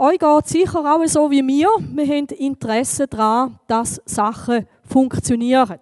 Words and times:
Euch 0.00 0.20
geht 0.20 0.46
sicher 0.46 0.78
auch 0.78 1.04
so 1.06 1.28
wie 1.28 1.42
mir. 1.42 1.68
Wir 1.80 2.06
haben 2.06 2.26
Interesse 2.26 3.08
daran, 3.08 3.58
dass 3.66 4.00
Sachen 4.04 4.68
funktionieren. 4.84 5.80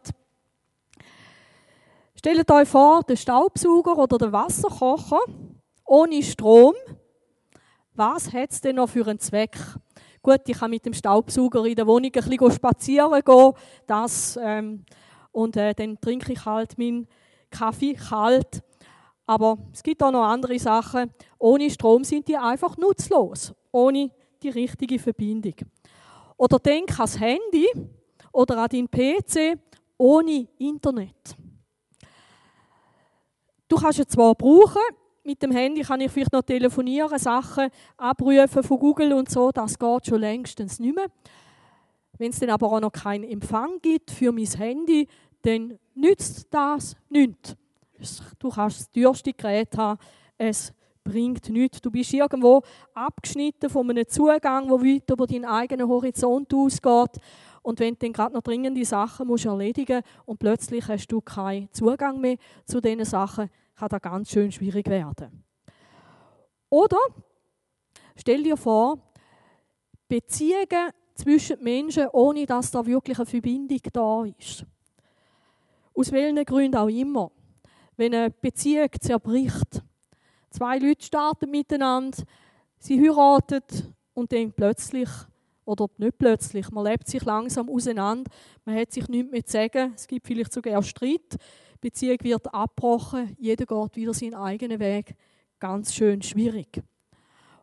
Stellt 2.14 2.50
euch 2.50 2.66
vor, 2.66 3.02
der 3.02 3.16
Staubsauger 3.16 3.98
oder 3.98 4.16
der 4.16 4.32
Wasserkocher 4.32 5.20
ohne 5.84 6.22
Strom. 6.22 6.72
Was 7.92 8.32
hat 8.32 8.52
es 8.52 8.62
denn 8.62 8.76
noch 8.76 8.88
für 8.88 9.06
einen 9.06 9.18
Zweck? 9.18 9.58
Gut, 10.22 10.40
ich 10.46 10.58
kann 10.58 10.70
mit 10.70 10.86
dem 10.86 10.94
Staubsauger 10.94 11.66
in 11.66 11.76
der 11.76 11.86
Wohnung 11.86 12.10
ein 12.14 12.30
bisschen 12.30 12.52
spazieren 12.52 13.20
gehen. 13.22 13.52
Das, 13.86 14.38
ähm, 14.42 14.86
und 15.30 15.58
äh, 15.58 15.74
dann 15.74 16.00
trinke 16.00 16.32
ich 16.32 16.42
halt 16.42 16.78
meinen 16.78 17.06
Kaffee 17.50 17.92
kalt. 17.92 18.62
Aber 19.26 19.58
es 19.74 19.82
gibt 19.82 20.02
auch 20.02 20.10
noch 20.10 20.24
andere 20.24 20.58
Sachen. 20.58 21.10
Ohne 21.38 21.68
Strom 21.68 22.02
sind 22.02 22.26
die 22.28 22.36
einfach 22.38 22.78
nutzlos. 22.78 23.52
Ohne 23.72 24.10
die 24.42 24.48
richtige 24.48 24.98
Verbindung. 24.98 25.54
Oder 26.36 26.58
denk 26.58 26.90
an 26.92 26.96
das 26.98 27.18
Handy 27.18 27.66
oder 28.32 28.58
an 28.58 28.68
deinen 28.68 28.90
PC 28.90 29.58
ohne 29.98 30.46
Internet. 30.58 31.36
Du 33.68 33.76
kannst 33.76 33.98
es 33.98 34.08
zwar 34.08 34.34
brauchen, 34.34 34.82
mit 35.24 35.42
dem 35.42 35.50
Handy 35.50 35.82
kann 35.82 36.00
ich 36.00 36.10
vielleicht 36.12 36.32
noch 36.32 36.42
telefonieren, 36.42 37.18
Sachen 37.18 37.68
abrufen 37.96 38.62
von 38.62 38.78
Google 38.78 39.12
und 39.14 39.28
so, 39.28 39.50
das 39.50 39.78
geht 39.78 40.06
schon 40.06 40.20
längstens 40.20 40.78
nicht 40.78 40.94
mehr. 40.94 41.06
Wenn 42.18 42.30
es 42.30 42.38
dann 42.38 42.50
aber 42.50 42.70
auch 42.70 42.80
noch 42.80 42.92
keinen 42.92 43.24
Empfang 43.24 43.80
gibt 43.82 44.10
für 44.10 44.30
mein 44.30 44.46
Handy, 44.46 45.08
dann 45.42 45.78
nützt 45.94 46.46
das 46.50 46.96
nichts. 47.08 47.56
Du 48.38 48.50
kannst 48.50 48.80
das 48.80 48.90
teuerste 48.90 49.32
Gerät 49.32 49.76
haben, 49.76 49.98
es 50.38 50.72
bringt 51.06 51.48
nichts. 51.48 51.80
Du 51.80 51.90
bist 51.90 52.12
irgendwo 52.12 52.62
abgeschnitten 52.94 53.70
von 53.70 53.88
einem 53.88 54.06
Zugang, 54.08 54.68
der 54.68 54.80
weit 54.80 55.10
über 55.10 55.26
deinen 55.26 55.44
eigenen 55.44 55.88
Horizont 55.88 56.52
ausgeht. 56.52 57.20
Und 57.62 57.80
wenn 57.80 57.94
du 57.94 58.00
dann 58.00 58.12
gerade 58.12 58.34
noch 58.34 58.42
dringende 58.42 58.84
Sachen 58.84 59.26
musst 59.26 59.46
erledigen 59.46 60.02
musst 60.02 60.28
und 60.28 60.38
plötzlich 60.38 60.86
hast 60.86 61.08
du 61.08 61.20
keinen 61.20 61.72
Zugang 61.72 62.20
mehr 62.20 62.36
zu 62.64 62.80
diesen 62.80 63.04
Sachen, 63.04 63.50
kann 63.74 63.88
das 63.88 64.02
ganz 64.02 64.30
schön 64.30 64.52
schwierig 64.52 64.88
werden. 64.88 65.44
Oder 66.68 66.98
stell 68.16 68.42
dir 68.42 68.56
vor, 68.56 68.98
Beziehungen 70.08 70.90
zwischen 71.14 71.62
Menschen, 71.62 72.08
ohne 72.12 72.46
dass 72.46 72.70
da 72.70 72.84
wirklich 72.84 73.18
eine 73.18 73.26
Verbindung 73.26 73.80
da 73.92 74.24
ist. 74.24 74.64
Aus 75.94 76.12
welchen 76.12 76.44
Gründen 76.44 76.76
auch 76.76 76.88
immer. 76.88 77.30
Wenn 77.96 78.14
eine 78.14 78.30
Beziehung 78.30 78.88
zerbricht, 79.00 79.82
zwei 80.56 80.78
Leute 80.78 81.04
starten 81.04 81.50
miteinander, 81.50 82.16
sie 82.78 82.98
heiraten 82.98 83.94
und 84.14 84.32
dann 84.32 84.52
plötzlich, 84.52 85.08
oder 85.66 85.88
nicht 85.98 86.16
plötzlich, 86.16 86.70
man 86.70 86.84
lebt 86.84 87.08
sich 87.08 87.24
langsam 87.24 87.68
auseinander, 87.68 88.30
man 88.64 88.76
hat 88.76 88.90
sich 88.90 89.06
nichts 89.08 89.30
mehr 89.30 89.44
zu 89.44 89.52
sagen, 89.52 89.92
es 89.94 90.06
gibt 90.06 90.26
vielleicht 90.26 90.52
sogar 90.52 90.82
Streit, 90.82 91.34
die 91.34 91.78
Beziehung 91.80 92.18
wird 92.22 92.54
abgebrochen, 92.54 93.36
jeder 93.38 93.66
geht 93.66 93.96
wieder 93.96 94.14
seinen 94.14 94.34
eigenen 94.34 94.80
Weg. 94.80 95.14
Ganz 95.58 95.94
schön 95.94 96.22
schwierig. 96.22 96.82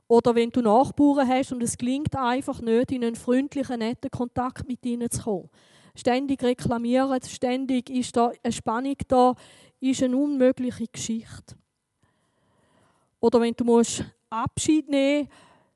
Oder 0.08 0.36
wenn 0.36 0.52
du 0.52 0.61
Nachbarn 0.61 1.27
hast 1.27 1.52
und 1.52 1.64
es 1.64 1.77
gelingt 1.77 2.16
einfach 2.16 2.61
nicht, 2.61 2.91
in 2.91 3.03
einen 3.03 3.16
freundlichen, 3.16 3.80
netten 3.80 4.11
Kontakt 4.11 4.67
mit 4.67 4.86
ihnen 4.86 5.09
zu 5.09 5.23
kommen. 5.23 5.49
Ständig 5.95 6.44
reklamieren, 6.44 7.19
ständig 7.27 7.89
ist 7.89 8.16
da 8.16 8.31
eine 8.44 8.53
Spannung 8.53 8.97
da, 9.08 9.33
ist 9.80 10.03
eine 10.03 10.17
unmögliche 10.17 10.88
Geschichte. 10.88 11.55
Oder 13.23 13.39
wenn 13.39 13.53
du 13.53 13.63
musst 13.63 14.03
Abschied 14.29 14.89
nehmen 14.89 15.29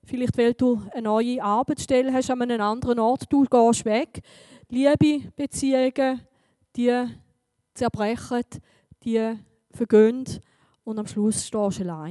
vielleicht 0.03 0.37
weil 0.37 0.53
du 0.53 0.81
eine 0.91 1.03
neue 1.03 1.41
Arbeitsstelle 1.41 2.11
hast 2.11 2.29
an 2.29 2.41
einem 2.41 2.59
anderen 2.59 2.99
Ort, 2.99 3.31
du 3.31 3.45
gehst 3.45 3.85
weg. 3.85 4.21
Liebe 4.67 5.31
Beziehungen, 5.33 6.21
die 6.75 7.05
zerbrechen, 7.73 8.43
die 9.01 9.33
vergehen 9.71 10.25
und 10.83 10.99
am 10.99 11.07
Schluss 11.07 11.47
stehst 11.47 11.79
du 11.79 11.85
da. 11.85 12.05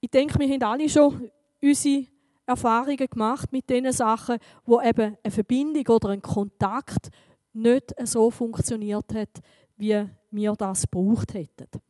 Ich 0.00 0.10
denke, 0.10 0.38
wir 0.38 0.48
haben 0.48 0.62
alle 0.62 0.88
schon 0.88 1.32
unsere 1.60 2.06
Erfahrungen 2.46 3.08
gemacht 3.08 3.50
mit 3.50 3.68
den 3.68 3.90
Sachen, 3.90 4.38
wo 4.64 4.80
eben 4.80 5.16
eine 5.20 5.32
Verbindung 5.32 5.96
oder 5.96 6.10
ein 6.10 6.22
Kontakt 6.22 7.10
nicht 7.54 7.92
so 8.04 8.30
funktioniert 8.30 9.12
hat, 9.14 9.40
wie 9.76 10.06
wir 10.30 10.52
das 10.54 10.82
gebraucht 10.82 11.34
hätten. 11.34 11.89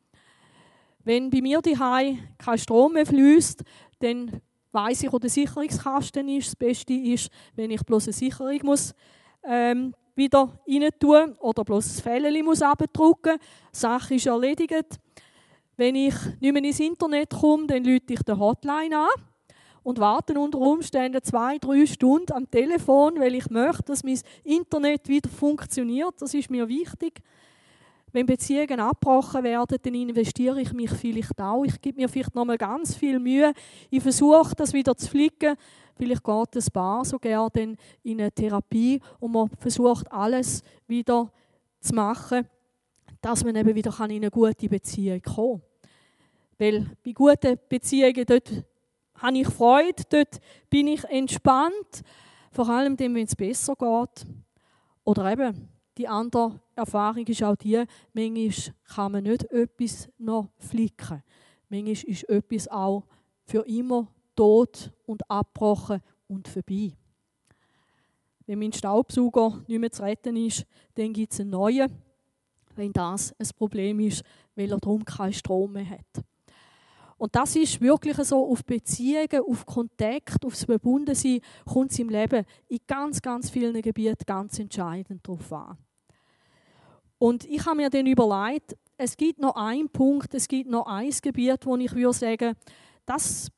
Wenn 1.03 1.29
bei 1.29 1.41
mir 1.41 1.61
die 1.61 1.73
kein 1.73 2.57
Strom 2.57 2.93
mehr 2.93 3.05
fließt, 3.05 3.63
dann 3.99 4.41
weiß 4.71 5.03
ich, 5.03 5.11
wo 5.11 5.19
der 5.19 5.29
Sicherungskasten 5.29 6.27
ist. 6.29 6.47
Das 6.47 6.55
Beste 6.55 6.93
ist, 6.93 7.29
wenn 7.55 7.71
ich 7.71 7.83
bloß 7.83 8.07
eine 8.07 8.13
Sicherung 8.13 8.59
muss, 8.63 8.93
ähm, 9.43 9.93
wieder 10.15 10.59
rein 10.67 10.89
tun 10.99 11.35
oder 11.39 11.63
bloß 11.63 11.85
das 11.85 12.01
Fällchen 12.01 12.45
muss 12.45 12.61
abdrucken. 12.61 13.37
Die 13.73 13.77
Sache 13.77 14.15
ist 14.15 14.27
erledigt. 14.27 14.99
Wenn 15.77 15.95
ich 15.95 16.15
nicht 16.39 16.53
mehr 16.53 16.63
ins 16.63 16.79
Internet 16.79 17.31
komme, 17.31 17.67
dann 17.67 17.83
lüte 17.83 18.13
ich 18.13 18.21
die 18.21 18.33
Hotline 18.33 18.97
an 18.97 19.23
und 19.83 19.99
warte 19.99 20.39
unter 20.39 20.59
Umständen 20.59 21.23
zwei, 21.23 21.57
drei 21.57 21.85
Stunden 21.85 22.31
am 22.33 22.49
Telefon, 22.49 23.19
weil 23.19 23.33
ich 23.35 23.49
möchte, 23.49 23.83
dass 23.83 24.03
mein 24.03 24.19
Internet 24.43 25.07
wieder 25.07 25.29
funktioniert. 25.29 26.13
Das 26.19 26.33
ist 26.33 26.51
mir 26.51 26.67
wichtig. 26.67 27.21
Wenn 28.13 28.25
Beziehungen 28.25 28.79
abgebrochen 28.79 29.43
werden, 29.43 29.77
dann 29.81 29.93
investiere 29.93 30.61
ich 30.61 30.73
mich 30.73 30.91
vielleicht 30.91 31.39
auch. 31.39 31.63
Ich 31.63 31.79
gebe 31.79 32.01
mir 32.01 32.09
vielleicht 32.09 32.35
nochmal 32.35 32.57
ganz 32.57 32.95
viel 32.95 33.19
Mühe. 33.19 33.53
Ich 33.89 34.03
versuche, 34.03 34.53
das 34.55 34.73
wieder 34.73 34.95
zu 34.95 35.09
flicken. 35.09 35.55
Vielleicht 35.95 36.23
geht 36.23 36.47
das 36.51 36.69
Paar 36.69 37.05
sogar 37.05 37.49
dann 37.49 37.77
in 38.03 38.19
eine 38.19 38.31
Therapie 38.31 38.99
und 39.19 39.31
man 39.31 39.49
versucht, 39.59 40.11
alles 40.11 40.61
wieder 40.87 41.31
zu 41.79 41.95
machen, 41.95 42.47
dass 43.21 43.43
man 43.43 43.55
eben 43.55 43.75
wieder 43.75 43.93
in 43.99 44.11
eine 44.11 44.31
gute 44.31 44.67
Beziehung 44.67 45.21
kommen 45.21 45.61
kann. 45.61 45.89
Weil 46.57 46.97
bei 47.03 47.11
guten 47.11 47.57
Beziehungen, 47.69 48.25
dort 48.25 48.51
habe 49.15 49.37
ich 49.37 49.47
Freude, 49.47 50.03
dort 50.09 50.39
bin 50.69 50.87
ich 50.87 51.03
entspannt. 51.05 52.03
Vor 52.51 52.69
allem 52.69 52.99
wenn 52.99 53.15
es 53.15 53.35
besser 53.35 53.75
geht. 53.75 54.27
Oder 55.03 55.31
eben, 55.31 55.69
die 56.01 56.07
andere 56.07 56.59
Erfahrung 56.75 57.27
ist 57.27 57.43
auch 57.43 57.55
die, 57.55 57.83
manchmal 58.13 58.73
kann 58.85 59.11
man 59.11 59.23
nicht 59.23 59.43
etwas 59.51 60.09
noch 60.17 60.49
flicken. 60.57 61.21
Manchmal 61.69 61.91
ist 61.91 62.27
etwas 62.27 62.67
auch 62.69 63.03
für 63.43 63.61
immer 63.67 64.07
tot 64.35 64.91
und 65.05 65.29
abgebrochen 65.29 66.01
und 66.27 66.47
vorbei. 66.47 66.93
Wenn 68.47 68.57
mein 68.57 68.73
Staubsauger 68.73 69.63
nicht 69.67 69.79
mehr 69.79 69.91
zu 69.91 70.01
retten 70.01 70.35
ist, 70.37 70.65
dann 70.95 71.13
gibt 71.13 71.33
es 71.33 71.39
einen 71.39 71.51
neuen, 71.51 71.91
wenn 72.75 72.91
das 72.93 73.31
ein 73.37 73.49
Problem 73.55 73.99
ist, 73.99 74.23
weil 74.55 74.71
er 74.71 74.79
darum 74.79 75.05
keinen 75.05 75.33
Strom 75.33 75.73
mehr 75.73 75.87
hat. 75.87 76.25
Und 77.19 77.35
das 77.35 77.55
ist 77.55 77.79
wirklich 77.79 78.17
so 78.17 78.51
auf 78.51 78.65
Beziehungen, 78.65 79.43
auf 79.47 79.67
Kontakt, 79.67 80.43
aufs 80.43 80.63
Verbundensein, 80.63 81.41
kommt 81.71 81.91
es 81.91 81.99
im 81.99 82.09
Leben 82.09 82.43
in 82.69 82.79
ganz, 82.87 83.21
ganz 83.21 83.51
vielen 83.51 83.79
Gebieten 83.83 84.23
ganz 84.25 84.57
entscheidend 84.57 85.27
darauf 85.27 85.53
an. 85.53 85.77
Und 87.21 87.45
ich 87.45 87.63
habe 87.67 87.75
mir 87.75 87.91
dann 87.91 88.07
überlegt, 88.07 88.75
es 88.97 89.15
gibt 89.15 89.37
noch 89.37 89.55
einen 89.55 89.89
Punkt, 89.89 90.33
es 90.33 90.47
gibt 90.47 90.67
noch 90.67 90.87
ein 90.87 91.11
Gebiet, 91.21 91.67
wo 91.67 91.77
ich 91.77 91.93
würde 91.93 92.13
sagen, 92.17 92.55
das 93.05 93.51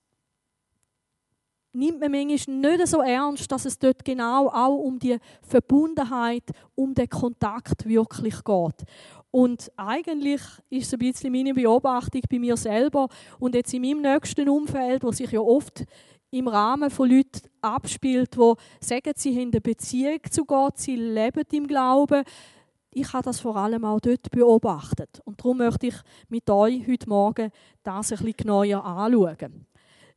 nimmt 1.72 2.02
man 2.02 2.12
manchmal 2.12 2.58
nicht 2.58 2.88
so 2.88 3.00
ernst, 3.00 3.50
dass 3.50 3.64
es 3.64 3.80
dort 3.80 4.04
genau 4.04 4.50
auch 4.50 4.76
um 4.80 5.00
die 5.00 5.18
Verbundenheit, 5.42 6.44
um 6.76 6.94
den 6.94 7.08
Kontakt 7.08 7.88
wirklich 7.88 8.44
geht. 8.44 8.84
Und 9.32 9.72
eigentlich 9.78 10.42
ist 10.70 10.88
es 10.88 10.94
ein 10.94 11.00
bisschen 11.00 11.32
meine 11.32 11.54
Beobachtung 11.54 12.22
bei 12.30 12.40
mir 12.40 12.58
selber 12.58 13.08
und 13.40 13.56
jetzt 13.56 13.74
in 13.74 13.84
meinem 13.84 14.02
nächsten 14.02 14.50
Umfeld, 14.50 15.06
wo 15.06 15.14
sich 15.14 15.32
ja 15.32 15.40
oft 15.40 15.86
im 16.32 16.50
Rahmen 16.50 16.90
von 16.90 17.10
Leuten 17.10 17.48
abspielt, 17.62 18.38
wo 18.38 18.58
sagen, 18.82 19.14
sie 19.16 19.34
haben 19.40 19.52
eine 19.52 19.62
Beziehung 19.62 20.20
zu 20.30 20.44
Gott, 20.44 20.80
sie 20.80 20.98
leben 20.98 21.46
im 21.54 21.66
Glauben. 21.66 22.26
Ich 22.96 23.12
habe 23.14 23.24
das 23.24 23.40
vor 23.40 23.56
allem 23.56 23.86
auch 23.86 24.00
dort 24.00 24.30
beobachtet. 24.32 25.22
Und 25.26 25.40
darum 25.40 25.58
möchte 25.58 25.88
ich 25.88 25.96
mit 26.30 26.50
euch 26.50 26.88
heute 26.88 27.10
Morgen 27.10 27.52
das 27.84 28.10
bisschen 28.10 28.34
genauer 28.34 28.86
anschauen. 28.86 29.66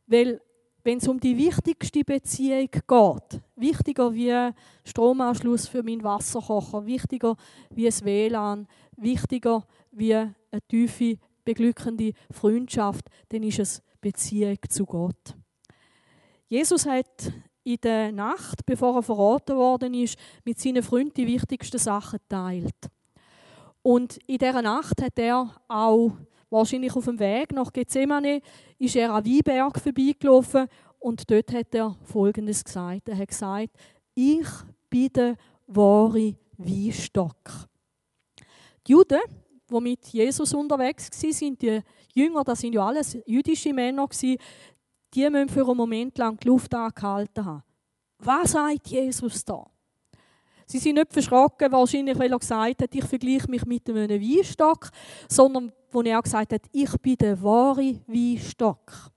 Weil 0.06 0.40
wenn 0.84 0.98
es 0.98 1.08
um 1.08 1.18
die 1.18 1.36
wichtigste 1.36 2.04
Beziehung 2.04 2.68
geht, 2.70 3.42
wichtiger 3.56 4.14
wie 4.14 4.50
Stromanschluss 4.84 5.66
für 5.66 5.82
meinen 5.82 6.04
Wasserkocher, 6.04 6.86
wichtiger 6.86 7.34
wie 7.70 7.86
das 7.86 8.04
WLAN, 8.04 8.68
wichtiger 8.96 9.66
wie 9.90 10.14
eine 10.14 10.32
tiefe, 10.68 11.18
beglückende 11.44 12.12
Freundschaft, 12.30 13.06
dann 13.30 13.42
ist 13.42 13.58
es 13.58 13.82
Beziehung 14.00 14.58
zu 14.68 14.86
Gott. 14.86 15.34
Jesus 16.46 16.86
hat 16.86 17.32
in 17.66 17.80
der 17.82 18.12
Nacht, 18.12 18.64
bevor 18.64 18.94
er 18.94 19.02
verraten 19.02 19.56
worden 19.56 19.92
ist, 19.94 20.16
mit 20.44 20.60
seinen 20.60 20.84
Freunden 20.84 21.14
die 21.14 21.26
wichtigsten 21.26 21.78
Sachen 21.78 22.20
teilt. 22.28 22.76
Und 23.82 24.18
in 24.28 24.38
dieser 24.38 24.62
Nacht 24.62 25.02
hat 25.02 25.18
er 25.18 25.50
auch, 25.66 26.12
wahrscheinlich 26.48 26.94
auf 26.94 27.06
dem 27.06 27.18
Weg 27.18 27.52
nach 27.52 27.72
Gethsemane, 27.72 28.40
ist 28.78 28.94
er 28.94 29.12
an 29.12 29.24
Weinberg 29.24 29.80
vorbeigelaufen 29.80 30.68
und 31.00 31.28
dort 31.28 31.52
hat 31.52 31.74
er 31.74 31.96
Folgendes 32.04 32.62
gesagt. 32.62 33.08
Er 33.08 33.18
hat 33.18 33.28
gesagt, 33.28 33.70
ich 34.14 34.46
bin 34.88 35.12
der 35.12 35.36
wahre 35.66 36.36
Weinstock. 36.58 37.36
Die 38.86 38.92
Juden, 38.92 39.20
die 39.68 39.80
mit 39.80 40.06
Jesus 40.06 40.54
unterwegs 40.54 41.10
waren, 41.10 41.58
die 41.58 41.80
Jünger, 42.14 42.44
das 42.44 42.60
sind 42.60 42.74
ja 42.74 42.86
alles 42.86 43.18
jüdische 43.26 43.72
Männer, 43.72 44.06
die 45.14 45.28
müssen 45.30 45.48
für 45.48 45.66
einen 45.66 45.76
Moment 45.76 46.18
lang 46.18 46.38
die 46.38 46.48
Luft 46.48 46.74
angehalten 46.74 47.44
haben. 47.44 47.62
Was 48.18 48.52
sagt 48.52 48.88
Jesus 48.88 49.44
da? 49.44 49.66
Sie 50.66 50.78
sind 50.78 50.96
nicht 50.96 51.12
verschrocken, 51.12 51.70
wahrscheinlich, 51.70 52.18
weil 52.18 52.32
er 52.32 52.38
gesagt 52.38 52.82
hat, 52.82 52.94
ich 52.94 53.04
vergleiche 53.04 53.48
mich 53.48 53.64
mit 53.64 53.88
einem 53.88 54.20
Weinstock, 54.20 54.90
sondern 55.28 55.72
wo 55.90 56.02
er 56.02 56.20
gesagt 56.20 56.52
hat, 56.52 56.62
ich 56.72 56.90
bin 56.98 57.16
der 57.16 57.40
wahre 57.40 58.00
Weinstock. 58.06 59.12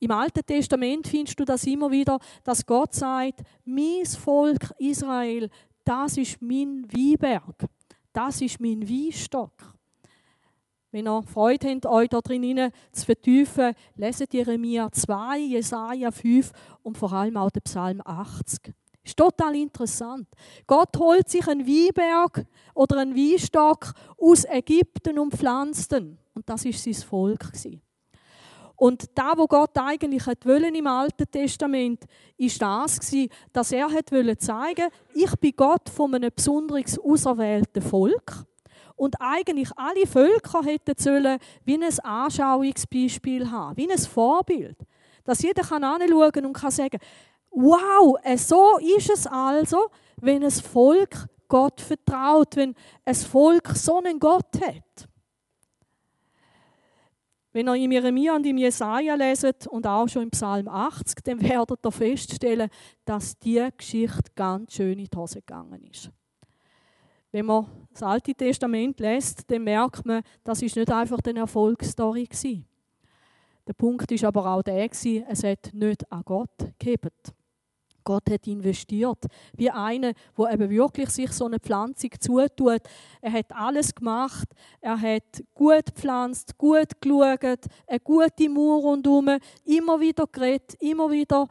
Im 0.00 0.10
Alten 0.10 0.44
Testament 0.44 1.06
findest 1.06 1.40
du 1.40 1.46
das 1.46 1.64
immer 1.64 1.90
wieder, 1.90 2.18
dass 2.42 2.66
Gott 2.66 2.94
sagt, 2.94 3.40
mein 3.64 4.04
Volk 4.04 4.70
Israel, 4.78 5.48
das 5.82 6.18
ist 6.18 6.42
mein 6.42 6.86
Weinberg, 6.92 7.64
das 8.12 8.42
ist 8.42 8.60
mein 8.60 8.86
Weinstock. 8.86 9.74
Wenn 10.94 11.08
ihr 11.08 11.24
Freude 11.24 11.70
habt, 11.70 11.86
euch 11.86 12.08
da 12.08 12.20
drin 12.20 12.70
zu 12.92 13.04
vertiefen, 13.04 13.74
leset 13.96 14.32
Jeremia 14.32 14.92
2, 14.92 15.38
Jesaja 15.40 16.12
5 16.12 16.52
und 16.84 16.96
vor 16.96 17.12
allem 17.12 17.36
auch 17.36 17.50
den 17.50 17.62
Psalm 17.62 18.00
80. 18.04 18.72
Ist 19.02 19.16
total 19.16 19.56
interessant. 19.56 20.28
Gott 20.68 20.96
holt 20.96 21.28
sich 21.28 21.48
einen 21.48 21.66
Weinberg 21.66 22.46
oder 22.74 22.98
einen 22.98 23.16
Weinstock 23.16 23.92
aus 24.16 24.44
Ägypten 24.44 25.18
und 25.18 25.34
pflanzt 25.34 25.92
ihn. 25.94 26.16
Und 26.32 26.48
das 26.48 26.64
ist 26.64 26.84
sein 26.84 26.94
Volk. 26.94 27.50
Und 28.76 29.06
da, 29.16 29.32
wo 29.36 29.48
Gott 29.48 29.76
eigentlich 29.76 30.28
im 30.76 30.86
Alten 30.86 31.28
Testament, 31.28 32.04
ist 32.36 32.62
das 32.62 33.00
dass 33.52 33.72
er 33.72 33.90
wollte 33.90 34.38
zeigen, 34.38 34.90
ich 35.12 35.34
bin 35.40 35.54
Gott 35.56 35.88
von 35.88 36.14
einem 36.14 36.30
besonders 36.32 36.96
auserwählten 37.00 37.82
Volk. 37.82 38.46
Und 38.96 39.16
eigentlich 39.20 39.70
alle 39.76 40.06
Völker 40.06 40.62
hätten 40.62 40.94
sollen 40.96 41.38
wie 41.64 41.74
ein 41.74 41.98
Anschauungsbeispiel 42.00 43.50
haben, 43.50 43.76
wie 43.76 43.90
ein 43.90 43.98
Vorbild. 43.98 44.76
Dass 45.24 45.42
jeder 45.42 45.62
kann 45.62 45.84
und 45.84 46.52
kann 46.52 46.70
sagen, 46.70 46.98
wow, 47.50 48.16
äh, 48.22 48.36
so 48.36 48.78
ist 48.78 49.10
es 49.10 49.26
also, 49.26 49.90
wenn 50.20 50.44
ein 50.44 50.50
Volk 50.50 51.26
Gott 51.48 51.80
vertraut, 51.80 52.56
wenn 52.56 52.74
ein 53.04 53.14
Volk 53.14 53.68
so 53.74 53.98
einen 53.98 54.18
Gott 54.18 54.60
hat. 54.60 55.08
Wenn 57.52 57.68
ihr 57.68 57.74
im 57.76 57.92
Jeremia 57.92 58.34
und 58.34 58.44
im 58.46 58.58
Jesaja 58.58 59.14
leset 59.14 59.68
und 59.68 59.86
auch 59.86 60.08
schon 60.08 60.24
im 60.24 60.30
Psalm 60.30 60.66
80, 60.66 61.22
dann 61.22 61.40
werdet 61.48 61.86
ihr 61.86 61.92
feststellen, 61.92 62.68
dass 63.04 63.38
die 63.38 63.64
Geschichte 63.76 64.32
ganz 64.34 64.74
schön 64.74 64.98
in 64.98 65.06
die 65.06 65.16
Hose 65.16 65.40
gegangen 65.40 65.84
ist. 65.84 66.10
Wenn 67.34 67.46
man 67.46 67.66
das 67.92 68.04
Alte 68.04 68.32
Testament 68.32 69.00
lässt, 69.00 69.50
dann 69.50 69.64
merkt 69.64 70.06
man, 70.06 70.22
das 70.44 70.62
ist 70.62 70.76
nicht 70.76 70.88
einfach 70.88 71.18
eine 71.26 71.40
Erfolgsstory 71.40 72.26
gewesen. 72.26 72.64
Der 73.66 73.72
Punkt 73.72 74.12
ist 74.12 74.22
aber 74.22 74.46
auch 74.46 74.62
der, 74.62 74.88
es 74.88 75.42
hat 75.42 75.70
nicht 75.72 76.12
an 76.12 76.22
Gott 76.24 76.56
gegeben. 76.78 77.10
Gott 78.04 78.30
hat 78.30 78.46
investiert. 78.46 79.26
Wie 79.56 79.68
einer, 79.68 80.12
der 80.38 80.52
eben 80.52 80.70
wirklich 80.70 81.10
sich 81.10 81.32
so 81.32 81.46
eine 81.46 81.58
Pflanzung 81.58 82.10
zutut. 82.20 82.82
Er 83.20 83.32
hat 83.32 83.50
alles 83.50 83.92
gemacht. 83.92 84.46
Er 84.80 85.00
hat 85.00 85.42
gut 85.54 85.86
gepflanzt, 85.86 86.56
gut 86.56 87.00
geschaut, 87.00 87.66
eine 87.88 88.00
gute 88.04 88.48
Mauer 88.48 88.82
rundherum, 88.82 89.38
immer 89.64 89.98
wieder 89.98 90.28
geredet, 90.30 90.74
immer 90.80 91.10
wieder 91.10 91.48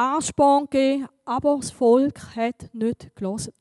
Ansporn 0.00 0.64
gegeben, 0.70 1.08
aber 1.24 1.56
das 1.56 1.70
Volk 1.70 2.34
hat 2.34 2.72
nicht 2.72 3.14
gelesen. 3.14 3.52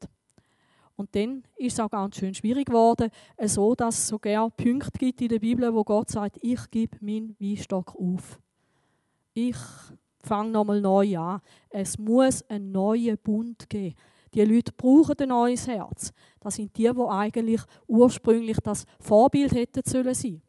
Und 0.95 1.13
dann 1.15 1.43
ist 1.57 1.73
es 1.73 1.79
auch 1.79 1.89
ganz 1.89 2.15
schön 2.15 2.33
schwierig 2.33 2.67
geworden, 2.67 3.09
so 3.45 3.75
dass 3.75 3.97
es 3.97 4.07
sogar 4.07 4.49
Punkte 4.49 4.97
gibt 4.97 5.21
in 5.21 5.29
der 5.29 5.39
Bibel, 5.39 5.73
wo 5.73 5.83
Gott 5.83 6.09
sagt, 6.09 6.37
ich 6.41 6.59
gebe 6.71 6.97
meinen 7.01 7.35
Weinstock 7.39 7.95
auf. 7.95 8.39
Ich 9.33 9.57
fang 10.21 10.51
nochmal 10.51 10.81
neu 10.81 11.17
an. 11.17 11.41
Es 11.69 11.97
muss 11.97 12.43
einen 12.49 12.71
neuen 12.71 13.17
Bund 13.17 13.69
geben. 13.69 13.95
Die 14.33 14.43
Leute 14.43 14.71
brauchen 14.73 15.15
ein 15.19 15.29
neues 15.29 15.67
Herz. 15.67 16.13
Das 16.39 16.55
sind 16.55 16.75
die, 16.77 16.91
die 16.91 17.07
eigentlich 17.09 17.61
ursprünglich 17.87 18.57
das 18.63 18.85
Vorbild 18.99 19.53
hätten 19.53 19.81
sollen 19.85 20.13
sein. 20.13 20.41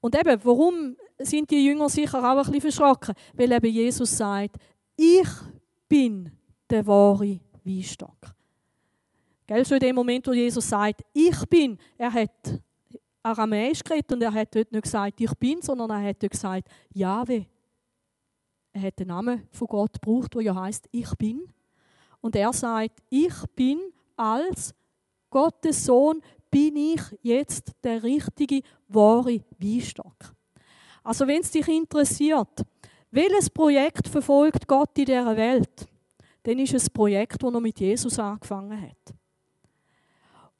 Und 0.00 0.14
eben, 0.14 0.38
warum 0.44 0.96
sind 1.18 1.50
die 1.50 1.64
Jünger 1.64 1.88
sicher 1.88 2.18
auch 2.18 2.36
ein 2.36 2.36
bisschen 2.36 2.60
verschrocken? 2.60 3.14
Weil 3.32 3.52
eben 3.52 3.72
Jesus 3.72 4.16
sagt, 4.16 4.56
ich 4.96 5.28
bin 5.88 6.30
der 6.68 6.86
wahre 6.86 7.40
Weinstock. 7.64 8.34
Gell, 9.46 9.64
schon 9.64 9.76
in 9.76 9.80
dem 9.80 9.96
Moment, 9.96 10.26
wo 10.26 10.32
Jesus 10.32 10.68
sagt, 10.68 11.02
ich 11.12 11.38
bin, 11.46 11.78
er 11.98 12.12
hat 12.12 12.60
Aramäisch 13.22 13.82
geredet 13.82 14.12
und 14.12 14.22
er 14.22 14.32
hat 14.32 14.54
dort 14.54 14.72
nicht 14.72 14.82
gesagt, 14.82 15.20
ich 15.20 15.34
bin, 15.34 15.60
sondern 15.62 15.90
er 15.90 16.08
hat 16.08 16.22
dort 16.22 16.32
gesagt, 16.32 16.68
Jahwe, 16.92 17.46
er 18.72 18.82
hat 18.82 18.98
den 18.98 19.08
Namen 19.08 19.46
von 19.50 19.66
Gott 19.68 19.94
gebraucht, 19.94 20.34
der 20.34 20.42
ja 20.42 20.54
heißt 20.54 20.88
Ich 20.90 21.10
bin. 21.16 21.42
Und 22.20 22.34
er 22.36 22.52
sagt, 22.52 23.02
ich 23.08 23.34
bin 23.54 23.78
als 24.16 24.74
Gottes 25.30 25.84
Sohn, 25.84 26.20
bin 26.50 26.76
ich 26.76 27.00
jetzt 27.22 27.72
der 27.82 28.02
richtige, 28.02 28.62
wahre 28.88 29.40
Weinstock. 29.58 30.34
Also 31.02 31.26
wenn 31.26 31.40
es 31.40 31.50
dich 31.50 31.68
interessiert, 31.68 32.64
welches 33.14 33.48
Projekt 33.48 34.08
verfolgt 34.08 34.66
Gott 34.66 34.90
in 34.98 35.04
dieser 35.04 35.36
Welt, 35.36 35.86
dann 36.42 36.58
ist 36.58 36.74
es 36.74 36.88
ein 36.88 36.92
Projekt, 36.92 37.42
das 37.42 37.52
noch 37.52 37.60
mit 37.60 37.78
Jesus 37.78 38.18
angefangen 38.18 38.80
hat. 38.80 39.14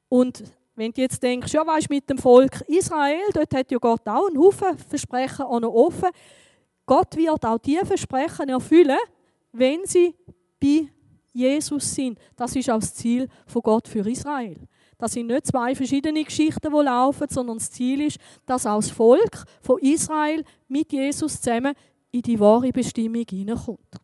Und 0.07 0.43
wenn 0.75 0.91
du 0.91 1.01
jetzt 1.01 1.21
denkst, 1.21 1.53
ja, 1.53 1.65
weißt 1.65 1.89
mit 1.89 2.09
dem 2.09 2.17
Volk 2.17 2.61
Israel, 2.67 3.23
dort 3.33 3.53
hat 3.53 3.71
ja 3.71 3.77
Gott 3.77 4.07
auch 4.07 4.27
einen 4.27 4.37
Haufen 4.37 4.77
Versprechen 4.77 5.45
noch 5.45 5.73
offen. 5.73 6.09
Gott 6.85 7.15
wird 7.15 7.45
auch 7.45 7.57
diese 7.57 7.85
Versprechen 7.85 8.49
erfüllen, 8.49 8.97
wenn 9.51 9.85
sie 9.85 10.15
bei 10.59 10.87
Jesus 11.33 11.93
sind. 11.93 12.19
Das 12.35 12.55
ist 12.55 12.69
auch 12.69 12.79
das 12.79 12.93
Ziel 12.93 13.27
von 13.45 13.61
Gott 13.61 13.87
für 13.87 14.09
Israel. 14.09 14.57
Das 14.97 15.11
sind 15.11 15.27
nicht 15.27 15.47
zwei 15.47 15.75
verschiedene 15.75 16.23
Geschichten, 16.23 16.71
die 16.71 16.83
laufen, 16.83 17.27
sondern 17.29 17.57
das 17.57 17.71
Ziel 17.71 18.01
ist, 18.01 18.17
dass 18.45 18.65
auch 18.65 18.77
das 18.77 18.91
Volk 18.91 19.43
von 19.61 19.79
Israel 19.79 20.43
mit 20.69 20.91
Jesus 20.93 21.41
zusammen 21.41 21.75
in 22.15 22.21
die 22.21 22.39
wahre 22.39 22.71
Bestimmung 22.71 23.25
hineinkommt. 23.29 23.95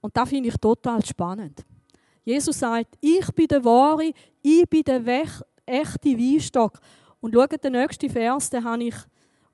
Und 0.00 0.16
das 0.16 0.28
finde 0.28 0.48
ich 0.48 0.56
total 0.56 1.04
spannend. 1.04 1.64
Jesus 2.24 2.58
sagt, 2.58 2.96
ich 3.00 3.30
bin 3.32 3.46
der 3.46 3.64
wahre, 3.64 4.12
ich 4.42 4.68
bin 4.68 4.82
der 4.82 5.02
echte 5.64 6.18
Weinstock. 6.18 6.78
Und 7.20 7.34
schaut, 7.34 7.64
den 7.64 7.72
nächsten 7.72 8.10
Vers, 8.10 8.50
den 8.50 8.64
habe 8.64 8.84
ich 8.84 8.94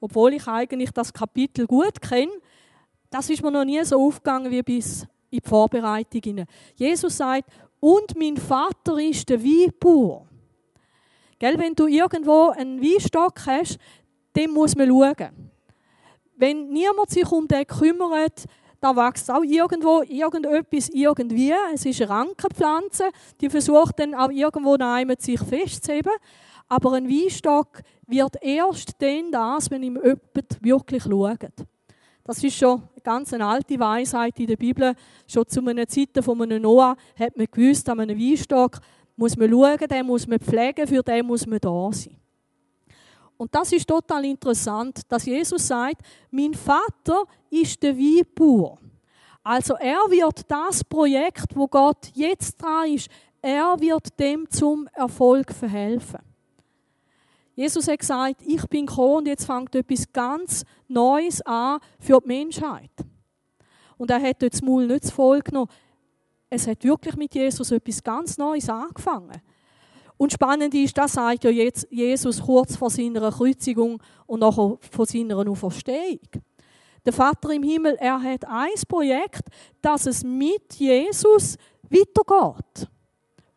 obwohl 0.03 0.35
ich 0.35 0.49
eigentlich 0.49 0.91
das 0.91 1.13
Kapitel 1.13 1.65
gut 1.65 2.03
kenne, 2.03 2.33
das 3.09 3.31
ist 3.31 3.41
mir 3.41 3.53
noch 3.53 3.65
nie 3.65 3.83
so 3.85 4.05
aufgegangen 4.05 4.51
wie 4.51 4.63
bis 4.63 5.03
in 5.31 5.39
die 5.39 5.49
Vorbereitung. 5.49 6.45
Jesus 6.75 7.17
sagt, 7.17 7.49
und 7.79 8.17
mein 8.19 8.37
Vater 8.37 8.99
ist 8.99 9.29
der 9.29 9.41
Weinbauer. 9.41 10.27
Gell, 11.39 11.57
wenn 11.57 11.75
du 11.75 11.87
irgendwo 11.87 12.49
einen 12.49 12.83
Weinstock 12.83 13.47
hast, 13.47 13.79
dann 14.33 14.51
muss 14.51 14.75
man 14.75 14.89
schauen. 14.89 15.52
Wenn 16.43 16.71
niemand 16.71 17.09
sich 17.09 17.31
um 17.31 17.47
den 17.47 17.65
kümmert, 17.65 18.47
da 18.81 18.97
wächst 18.97 19.31
auch 19.31 19.45
irgendwo 19.45 20.03
irgendetwas 20.03 20.89
irgendwie. 20.89 21.55
Es 21.73 21.87
ist 21.87 22.03
eine 22.03 22.11
Rankenpflanze, 22.11 23.11
die 23.41 23.49
versucht 23.49 24.01
dann 24.01 24.13
auch 24.13 24.29
irgendwo 24.29 24.77
sich 25.23 25.39
festzuheben. 25.39 26.11
Aber 26.69 26.95
ein 26.95 27.09
Weinstock 27.09 27.83
wird 28.09 28.43
erst 28.43 29.01
dann 29.01 29.31
das, 29.31 29.71
wenn 29.71 29.85
ihm 29.85 29.95
jemand 30.03 30.59
wirklich 30.61 31.05
schaut. 31.05 31.69
Das 32.25 32.43
ist 32.43 32.57
schon 32.57 32.81
eine 32.81 33.03
ganz 33.05 33.33
alte 33.33 33.79
Weisheit 33.79 34.41
in 34.41 34.49
der 34.49 34.57
Bibel. 34.57 34.97
Schon 35.29 35.47
zu 35.47 35.65
einer 35.65 35.87
Zeit 35.87 36.09
von 36.25 36.43
einem 36.43 36.63
Noah 36.63 36.97
hat 37.17 37.37
man 37.37 37.47
gewusst, 37.53 37.89
an 37.89 38.01
einem 38.01 38.19
Weinstock 38.19 38.81
muss 39.15 39.37
man 39.37 39.49
schauen, 39.49 39.79
den 39.89 40.07
muss 40.07 40.27
man 40.27 40.41
pflegen, 40.41 40.89
für 40.89 41.05
den 41.05 41.25
muss 41.25 41.47
man 41.47 41.61
da 41.61 41.93
sein. 41.93 42.17
Und 43.37 43.55
das 43.55 43.73
ist 43.73 43.89
total 43.89 44.25
interessant, 44.25 45.01
dass 45.09 45.25
Jesus 45.25 45.67
sagt, 45.67 46.03
mein 46.31 46.55
Vater 46.55 47.25
ist 47.51 47.83
der 47.83 47.97
Weinbauer. 47.97 48.79
Also 49.43 49.75
er 49.75 49.99
wird 50.09 50.43
das 50.49 50.85
Projekt, 50.85 51.55
wo 51.55 51.67
Gott 51.67 52.11
jetzt 52.15 52.61
dran 52.63 52.93
ist, 52.93 53.09
er 53.41 53.75
wird 53.81 54.19
dem 54.21 54.49
zum 54.49 54.89
Erfolg 54.93 55.53
verhelfen. 55.53 56.21
Jesus 57.55 57.89
hat 57.89 57.99
gesagt, 57.99 58.43
ich 58.47 58.65
bin 58.69 58.87
gekommen 58.87 59.17
und 59.17 59.27
jetzt 59.27 59.45
fängt 59.45 59.75
etwas 59.75 60.11
ganz 60.13 60.65
Neues 60.89 61.43
an 61.43 61.81
für 61.99 62.21
die 62.21 62.29
Menschheit. 62.29 62.91
Und 63.99 64.11
er 64.11 64.23
hat 64.23 64.41
dort 64.41 64.55
das 64.55 64.63
Maul 64.63 64.87
nicht 64.87 65.11
voll 65.11 65.41
genommen. 65.41 65.69
Es 66.49 66.67
hat 66.67 66.85
wirklich 66.85 67.17
mit 67.17 67.35
Jesus 67.35 67.71
etwas 67.71 68.03
ganz 68.03 68.39
Neues 68.39 68.69
angefangen. 68.69 69.43
Und 70.23 70.33
spannend 70.33 70.73
ist, 70.73 70.97
das 70.97 71.15
sagt 71.15 71.43
ja 71.43 71.51
jetzt 71.51 71.85
Jesus 71.91 72.41
kurz 72.41 72.77
vor 72.77 72.91
seiner 72.91 73.29
Kreuzigung 73.33 74.01
und 74.25 74.39
nachher 74.39 74.79
von 74.89 75.05
seiner 75.05 75.37
Auferstehung. 75.37 76.21
Der 77.05 77.13
Vater 77.13 77.51
im 77.51 77.65
Himmel, 77.65 77.97
er 77.99 78.23
hat 78.23 78.45
ein 78.45 78.71
Projekt, 78.87 79.43
dass 79.81 80.07
es 80.07 80.23
mit 80.23 80.75
Jesus 80.75 81.57
weitergeht. 81.91 82.89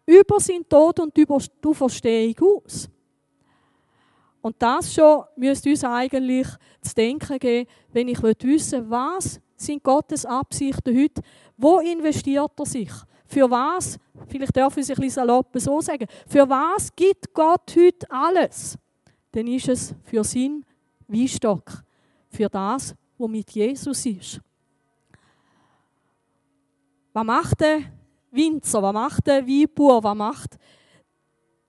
Über 0.07 0.39
seinen 0.39 0.67
Tod 0.67 0.99
und 1.01 1.15
über 1.15 1.37
die 1.37 1.67
Auferstehung 1.67 2.63
aus. 2.65 2.89
Und 4.41 4.55
das 4.57 4.91
schon 4.91 5.23
müsste 5.35 5.69
uns 5.69 5.83
eigentlich 5.83 6.47
zu 6.81 6.95
denken 6.95 7.37
geben, 7.37 7.69
wenn 7.93 8.07
ich 8.07 8.23
wissen 8.23 8.85
will, 8.85 8.89
was 8.89 9.39
sind 9.55 9.83
Gottes 9.83 10.25
Absichten 10.25 10.99
heute, 10.99 11.21
wo 11.57 11.77
investiert 11.77 12.53
er 12.57 12.65
sich? 12.65 12.91
Für 13.35 13.51
was, 13.51 13.99
vielleicht 14.29 14.55
darf 14.55 14.77
ich 14.77 14.89
es 14.89 15.17
ein 15.17 15.43
so 15.55 15.81
sagen, 15.81 16.07
für 16.25 16.47
was 16.49 16.95
gibt 16.95 17.33
Gott 17.33 17.75
heute 17.75 18.09
alles? 18.09 18.77
Dann 19.29 19.45
ist 19.47 19.67
es 19.67 19.93
für 20.05 20.23
seinen 20.23 20.65
Weinstock, 21.05 21.83
für 22.29 22.47
das, 22.47 22.95
was 23.17 23.29
mit 23.29 23.51
Jesus 23.51 24.05
ist. 24.05 24.39
Was 27.11 27.25
macht 27.25 27.59
der 27.59 27.81
Winzer, 28.31 28.81
was 28.81 28.93
macht 28.93 29.27
der 29.27 29.45
Weinbauer, 29.45 30.01
was 30.01 30.15
macht 30.15 30.57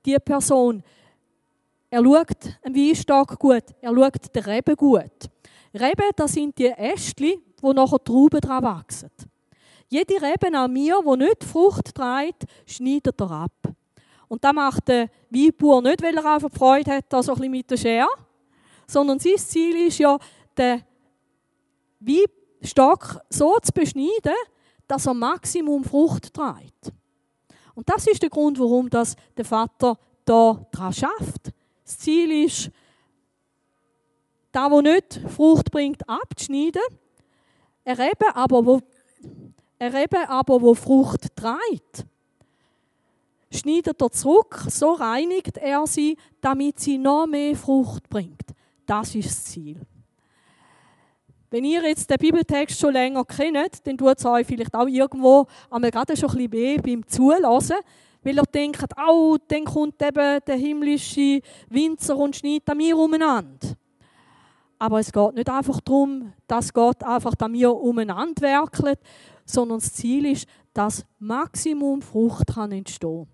die 0.04 0.16
Person? 0.24 0.84
Er 1.90 2.04
schaut 2.04 2.60
einen 2.62 2.76
Weinstock 2.76 3.36
gut, 3.40 3.64
er 3.80 3.92
schaut 3.92 4.32
den 4.36 4.44
Reben 4.44 4.76
gut. 4.76 5.30
Reben, 5.74 6.10
das 6.14 6.32
sind 6.32 6.56
die 6.56 6.68
Ästchen, 6.68 7.42
wo 7.60 7.72
nachher 7.72 8.04
Trauben 8.04 8.40
dran 8.40 8.62
wachsen. 8.62 9.10
Jede 9.88 10.14
Rebe 10.14 10.56
an 10.56 10.72
mir, 10.72 11.00
wo 11.04 11.14
nicht 11.14 11.44
Frucht 11.44 11.94
trägt, 11.94 12.44
schneidet 12.66 13.20
er 13.20 13.30
ab. 13.30 13.52
Und 14.28 14.42
das 14.42 14.52
macht 14.52 14.88
der 14.88 15.08
Weinbauer 15.30 15.82
nicht, 15.82 16.02
weil 16.02 16.16
er 16.16 16.34
einfach 16.34 16.50
Freude 16.50 16.90
hat, 16.92 17.04
da 17.08 17.22
so 17.22 17.34
ein 17.34 17.50
mit 17.50 17.70
der 17.70 17.76
Schere, 17.76 18.08
sondern 18.86 19.18
sein 19.18 19.36
Ziel 19.36 19.86
ist 19.86 19.98
ja, 19.98 20.18
den 20.58 20.82
Weinstock 22.00 23.20
so 23.30 23.58
zu 23.60 23.72
beschneiden, 23.72 24.34
dass 24.88 25.06
er 25.06 25.14
Maximum 25.14 25.84
Frucht 25.84 26.32
trägt. 26.34 26.92
Und 27.74 27.88
das 27.88 28.06
ist 28.06 28.22
der 28.22 28.30
Grund, 28.30 28.58
warum 28.58 28.88
das 28.88 29.16
der 29.36 29.44
Vater 29.44 29.98
da 30.24 30.66
dran 30.72 30.92
schafft. 30.92 31.52
Das 31.84 31.98
Ziel 31.98 32.44
ist, 32.44 32.70
da 34.50 34.70
wo 34.70 34.80
nicht 34.80 35.20
Frucht 35.28 35.70
bringt, 35.70 36.08
abzuschneiden. 36.08 36.82
Er 37.84 37.98
eben 37.98 38.30
aber, 38.34 38.64
wo, 38.64 38.80
er 39.78 39.94
eben 39.94 40.24
aber, 40.28 40.60
wo 40.60 40.74
Frucht 40.74 41.34
trägt, 41.36 42.06
schneidet 43.50 44.00
er 44.00 44.10
zurück, 44.10 44.64
so 44.68 44.92
reinigt 44.92 45.58
er 45.58 45.86
sie, 45.86 46.16
damit 46.40 46.80
sie 46.80 46.98
noch 46.98 47.26
mehr 47.26 47.56
Frucht 47.56 48.08
bringt. 48.08 48.54
Das 48.86 49.14
ist 49.14 49.28
das 49.28 49.44
Ziel. 49.44 49.80
Wenn 51.50 51.64
ihr 51.64 51.82
jetzt 51.86 52.10
den 52.10 52.18
Bibeltext 52.18 52.78
schon 52.78 52.92
länger 52.92 53.24
kennt, 53.24 53.86
dann 53.86 53.96
tut 53.96 54.18
es 54.18 54.26
euch 54.26 54.46
vielleicht 54.46 54.74
auch 54.74 54.88
irgendwo 54.88 55.46
einmal 55.70 55.90
gerade 55.90 56.16
schon 56.16 56.30
ein 56.30 56.50
bisschen 56.50 56.52
weh 56.52 56.78
beim 56.78 57.06
Zulassen, 57.06 57.76
weil 58.22 58.36
ihr 58.36 58.42
denkt, 58.42 58.92
oh, 59.08 59.36
dann 59.46 59.64
kommt 59.64 60.02
eben 60.02 60.40
der 60.44 60.56
himmlische 60.56 61.40
Winzer 61.68 62.16
und 62.16 62.34
schneidet 62.34 62.68
an 62.68 62.76
mir 62.76 62.98
umeinander. 62.98 63.68
Aber 64.78 64.98
es 64.98 65.12
geht 65.12 65.34
nicht 65.34 65.48
einfach 65.48 65.80
darum, 65.80 66.32
dass 66.46 66.72
Gott 66.72 67.02
einfach 67.02 67.34
an 67.38 67.52
mir 67.52 67.72
umeinander 67.72 68.42
werkelt, 68.42 68.98
sondern 69.46 69.78
das 69.78 69.94
Ziel 69.94 70.26
ist, 70.26 70.46
dass 70.74 71.06
Maximum 71.18 72.02
Frucht 72.02 72.48
kann 72.48 72.72
entstehen 72.72 73.26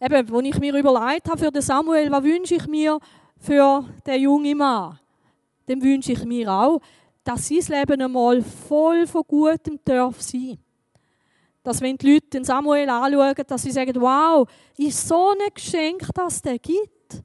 Eben, 0.00 0.34
als 0.34 0.46
ich 0.46 0.58
mir 0.58 0.76
überlegt 0.76 1.28
habe 1.28 1.38
für 1.38 1.52
den 1.52 1.62
Samuel, 1.62 2.10
was 2.10 2.24
wünsche 2.24 2.56
ich 2.56 2.66
mir 2.66 2.98
für 3.38 3.84
den 4.04 4.20
jungen 4.20 4.58
Mann, 4.58 4.98
dann 5.66 5.80
wünsche 5.80 6.10
ich 6.10 6.24
mir 6.24 6.50
auch, 6.50 6.80
dass 7.22 7.46
sein 7.46 7.62
Leben 7.68 8.02
einmal 8.02 8.42
voll 8.42 9.06
von 9.06 9.22
Gutem 9.28 9.78
darf 9.84 10.20
sein. 10.20 10.58
Dass 11.62 11.80
wenn 11.80 11.96
die 11.96 12.14
Leute 12.14 12.30
den 12.30 12.42
Samuel 12.42 12.88
anschauen, 12.90 13.34
dass 13.46 13.62
sie 13.62 13.70
sagen, 13.70 13.94
wow, 14.00 14.48
ist 14.76 15.06
so 15.06 15.30
ein 15.30 15.54
Geschenk, 15.54 16.08
dass 16.12 16.42
den 16.42 16.58
gibt. 16.60 17.22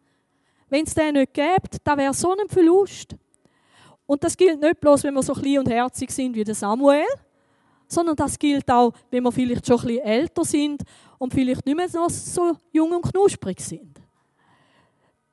Wenn 0.69 0.85
es 0.85 0.93
den 0.93 1.15
nicht 1.15 1.33
gibt, 1.33 1.77
dann 1.83 1.97
wäre 1.97 2.13
so 2.13 2.31
ein 2.31 2.47
Verlust. 2.47 3.15
Und 4.05 4.23
das 4.23 4.37
gilt 4.37 4.61
nicht 4.61 4.79
bloß, 4.79 5.03
wenn 5.03 5.15
wir 5.15 5.23
so 5.23 5.33
klein 5.33 5.59
und 5.59 5.69
herzig 5.69 6.11
sind 6.11 6.35
wie 6.35 6.43
der 6.43 6.53
Samuel, 6.53 7.05
sondern 7.87 8.15
das 8.15 8.37
gilt 8.37 8.69
auch, 8.69 8.93
wenn 9.09 9.23
wir 9.23 9.31
vielleicht 9.31 9.65
schon 9.65 9.79
ein 9.79 9.87
bisschen 9.87 10.03
älter 10.03 10.45
sind 10.45 10.83
und 11.17 11.33
vielleicht 11.33 11.65
nicht 11.65 11.75
mehr 11.75 11.89
so 11.89 12.57
jung 12.71 12.91
und 12.91 13.01
knusprig 13.01 13.59
sind 13.59 13.97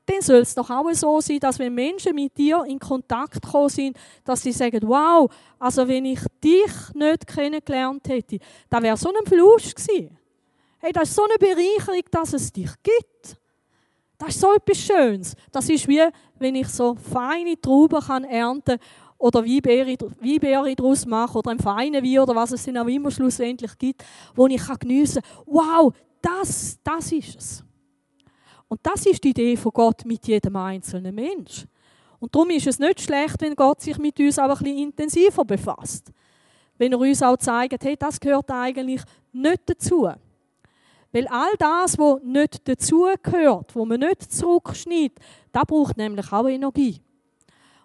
dann 0.07 0.21
soll 0.21 0.37
es 0.37 0.55
doch 0.55 0.69
auch 0.69 0.91
so 0.93 1.21
sein, 1.21 1.39
dass 1.41 1.59
wenn 1.59 1.75
Menschen 1.75 2.15
mit 2.15 2.37
dir 2.37 2.65
in 2.67 2.79
Kontakt 2.79 3.41
gekommen 3.41 3.69
sind, 3.69 3.97
dass 4.25 4.43
sie 4.43 4.53
sagen, 4.53 4.81
wow, 4.83 5.31
also 5.59 5.87
wenn 5.89 6.05
ich 6.05 6.21
dich 6.43 6.73
nicht 6.95 7.27
kennengelernt 7.27 8.07
hätte, 8.09 8.39
dann 8.69 8.83
wäre 8.83 8.97
so 8.97 9.09
ein 9.09 9.27
Verlust 9.27 9.75
gewesen. 9.75 10.17
Hey, 10.79 10.93
das 10.93 11.09
ist 11.09 11.17
so 11.17 11.25
eine 11.25 11.39
Bereicherung, 11.39 12.03
dass 12.11 12.35
es 12.35 12.53
dich 12.53 12.71
gibt. 12.83 13.39
Das 14.19 14.29
ist 14.29 14.41
so 14.41 14.53
etwas 14.55 14.79
Schönes. 14.79 15.35
Das 15.51 15.69
ist 15.69 15.89
wie, 15.89 16.03
wenn 16.39 16.55
ich 16.55 16.69
so 16.69 16.95
feine 16.95 17.59
Trauben 17.61 18.01
kann 18.01 18.25
ernten 18.25 18.79
oder 19.19 19.45
Weinbeere 19.45 20.75
daraus 20.75 21.07
machen 21.07 21.39
oder 21.39 21.51
einen 21.51 21.61
feinen 21.61 22.05
Wein 22.05 22.19
oder 22.19 22.35
was 22.35 22.53
es 22.53 22.65
dann 22.65 22.79
auch 22.79 22.87
immer 22.87 23.11
schlussendlich 23.11 23.77
gibt, 23.79 24.05
wo 24.35 24.47
ich 24.47 24.63
geniessen 24.81 25.23
kann. 25.23 25.45
Wow, 25.47 25.95
das, 26.21 26.79
das 26.83 27.13
ist 27.13 27.37
es. 27.37 27.65
Und 28.69 28.81
das 28.83 29.07
ist 29.07 29.23
die 29.23 29.31
Idee 29.31 29.57
von 29.57 29.73
Gott 29.73 30.05
mit 30.05 30.27
jedem 30.27 30.57
einzelnen 30.57 31.15
Mensch. 31.15 31.67
Und 32.19 32.35
darum 32.35 32.51
ist 32.51 32.67
es 32.67 32.79
nicht 32.79 33.01
schlecht, 33.03 33.41
wenn 33.41 33.55
Gott 33.55 33.83
sich 33.83 33.99
mit 33.99 34.19
uns 34.19 34.39
auch 34.39 34.49
ein 34.49 34.59
bisschen 34.59 34.79
intensiver 34.79 35.45
befasst. 35.45 36.11
Wenn 36.79 36.93
er 36.93 36.99
uns 36.99 37.23
auch 37.23 37.37
zeigt, 37.37 37.85
hey, 37.85 37.97
das 37.97 38.19
gehört 38.19 38.51
eigentlich 38.51 39.03
nicht 39.33 39.63
dazu. 39.67 40.09
Weil 41.13 41.29
all 41.29 41.53
das, 41.59 41.97
was 41.99 42.23
nicht 42.25 42.67
dazugehört, 42.67 43.77
wo 43.77 43.85
man 43.85 44.01
nicht 44.01 44.33
zurückschneidet, 44.33 45.19
das 45.53 45.65
braucht 45.65 45.97
nämlich 45.97 46.33
auch 46.33 46.49
Energie. 46.49 47.01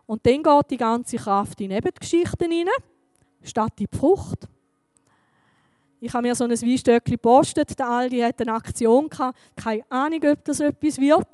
Und 0.10 0.26
dann 0.26 0.42
geht 0.42 0.72
die 0.72 0.78
ganze 0.78 1.18
Kraft 1.18 1.62
in 1.62 1.70
die 1.70 1.82
Geschichten 2.00 2.52
hinein, 2.52 2.74
statt 3.44 3.74
in 3.78 3.86
die 3.86 3.96
Frucht. 3.96 4.48
Ich 6.00 6.12
habe 6.12 6.28
mir 6.28 6.34
so 6.34 6.46
ein 6.46 6.50
Weinstöckchen 6.50 7.12
gepostet. 7.12 7.78
Der 7.78 7.88
Aldi 7.88 8.20
hat 8.22 8.42
eine 8.42 8.54
Aktion 8.54 9.08
gehabt. 9.08 9.38
Keine 9.56 9.84
Ahnung, 9.88 10.20
ob 10.32 10.44
das 10.44 10.62
etwas 10.62 10.98
wird. 10.98 11.28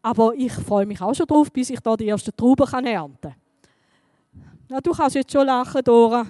Aber 0.00 0.32
ich 0.34 0.54
freue 0.54 0.86
mich 0.86 1.02
auch 1.02 1.12
schon 1.12 1.26
drauf, 1.26 1.52
bis 1.52 1.68
ich 1.68 1.80
da 1.80 1.98
die 1.98 2.08
ersten 2.08 2.34
Trauben 2.34 2.66
ernten 2.86 3.18
kann. 3.20 3.34
Ja, 4.70 4.80
du 4.80 4.92
kannst 4.92 5.16
jetzt 5.16 5.30
schon 5.30 5.44
lachen, 5.44 5.84
Dora. 5.84 6.24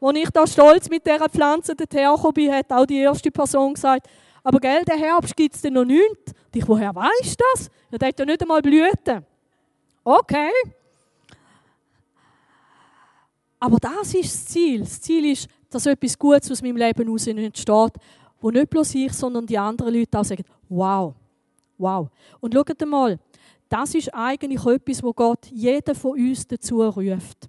Als 0.00 0.18
ich 0.18 0.30
da 0.30 0.46
stolz 0.46 0.88
mit 0.88 1.04
dieser 1.04 1.28
Pflanze 1.28 1.74
hergekommen 1.92 2.32
bin, 2.32 2.52
hat 2.52 2.70
auch 2.70 2.86
die 2.86 2.98
erste 2.98 3.32
Person 3.32 3.74
gesagt, 3.74 4.06
aber 4.44 4.60
gell, 4.60 4.84
der 4.84 4.98
Herbst 4.98 5.34
gibt 5.34 5.56
es 5.56 5.64
noch 5.64 5.84
nichts. 5.84 6.32
Und 6.32 6.54
ich, 6.54 6.68
woher 6.68 6.94
weißt 6.94 7.40
du 7.40 7.44
das? 7.54 7.70
Ja, 7.90 7.98
der 7.98 8.08
hat 8.10 8.18
ja 8.20 8.24
nicht 8.24 8.40
einmal 8.40 8.62
Blüten. 8.62 9.26
Okay. 10.08 10.52
Aber 13.58 13.78
das 13.78 14.14
ist 14.14 14.32
das 14.32 14.44
Ziel. 14.44 14.78
Das 14.78 15.00
Ziel 15.00 15.32
ist, 15.32 15.48
dass 15.68 15.84
etwas 15.86 16.16
Gutes 16.16 16.48
aus 16.52 16.62
meinem 16.62 16.76
Leben 16.76 17.02
heraus 17.02 17.26
entsteht, 17.26 17.92
wo 18.40 18.52
nicht 18.52 18.70
bloß 18.70 18.94
ich, 18.94 19.12
sondern 19.12 19.46
die 19.46 19.58
anderen 19.58 19.92
Leute 19.92 20.16
auch 20.16 20.24
sagen, 20.24 20.44
wow, 20.68 21.12
wow. 21.76 22.08
Und 22.38 22.54
schaut 22.54 22.86
mal, 22.86 23.18
das 23.68 23.96
ist 23.96 24.14
eigentlich 24.14 24.64
etwas, 24.64 25.02
wo 25.02 25.12
Gott 25.12 25.46
jeden 25.46 25.96
von 25.96 26.12
uns 26.12 26.46
dazu 26.46 26.82
ruft. 26.82 27.48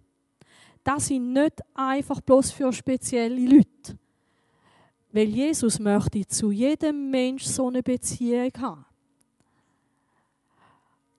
Das 0.84 1.06
sind 1.06 1.34
nicht 1.34 1.62
einfach 1.76 2.22
bloß 2.22 2.54
für 2.54 2.74
spezielle 2.74 3.36
Leute. 3.40 4.00
Weil 5.12 5.28
Jesus 5.28 5.78
möchte 5.78 6.26
zu 6.26 6.50
jedem 6.50 7.12
Mensch 7.12 7.44
so 7.44 7.68
eine 7.68 7.84
Beziehung 7.84 8.52
haben. 8.58 8.86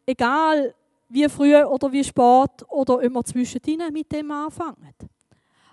Egal 0.04 0.74
wie 1.08 1.28
früh 1.28 1.56
oder 1.56 1.92
wie 1.92 2.04
spät 2.04 2.64
oder 2.68 3.00
wir 3.00 3.24
zwischendrin 3.24 3.82
mit 3.92 4.12
dem 4.12 4.30
anfangen. 4.30 4.94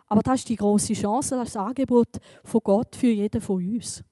Aber 0.07 0.21
das 0.21 0.35
ist 0.35 0.49
die 0.49 0.55
große 0.55 0.93
Chance, 0.93 1.35
das 1.35 1.55
Angebot 1.55 2.19
von 2.43 2.61
Gott 2.63 2.95
für 2.95 3.07
jeden 3.07 3.41
von 3.41 3.57
uns. 3.57 4.03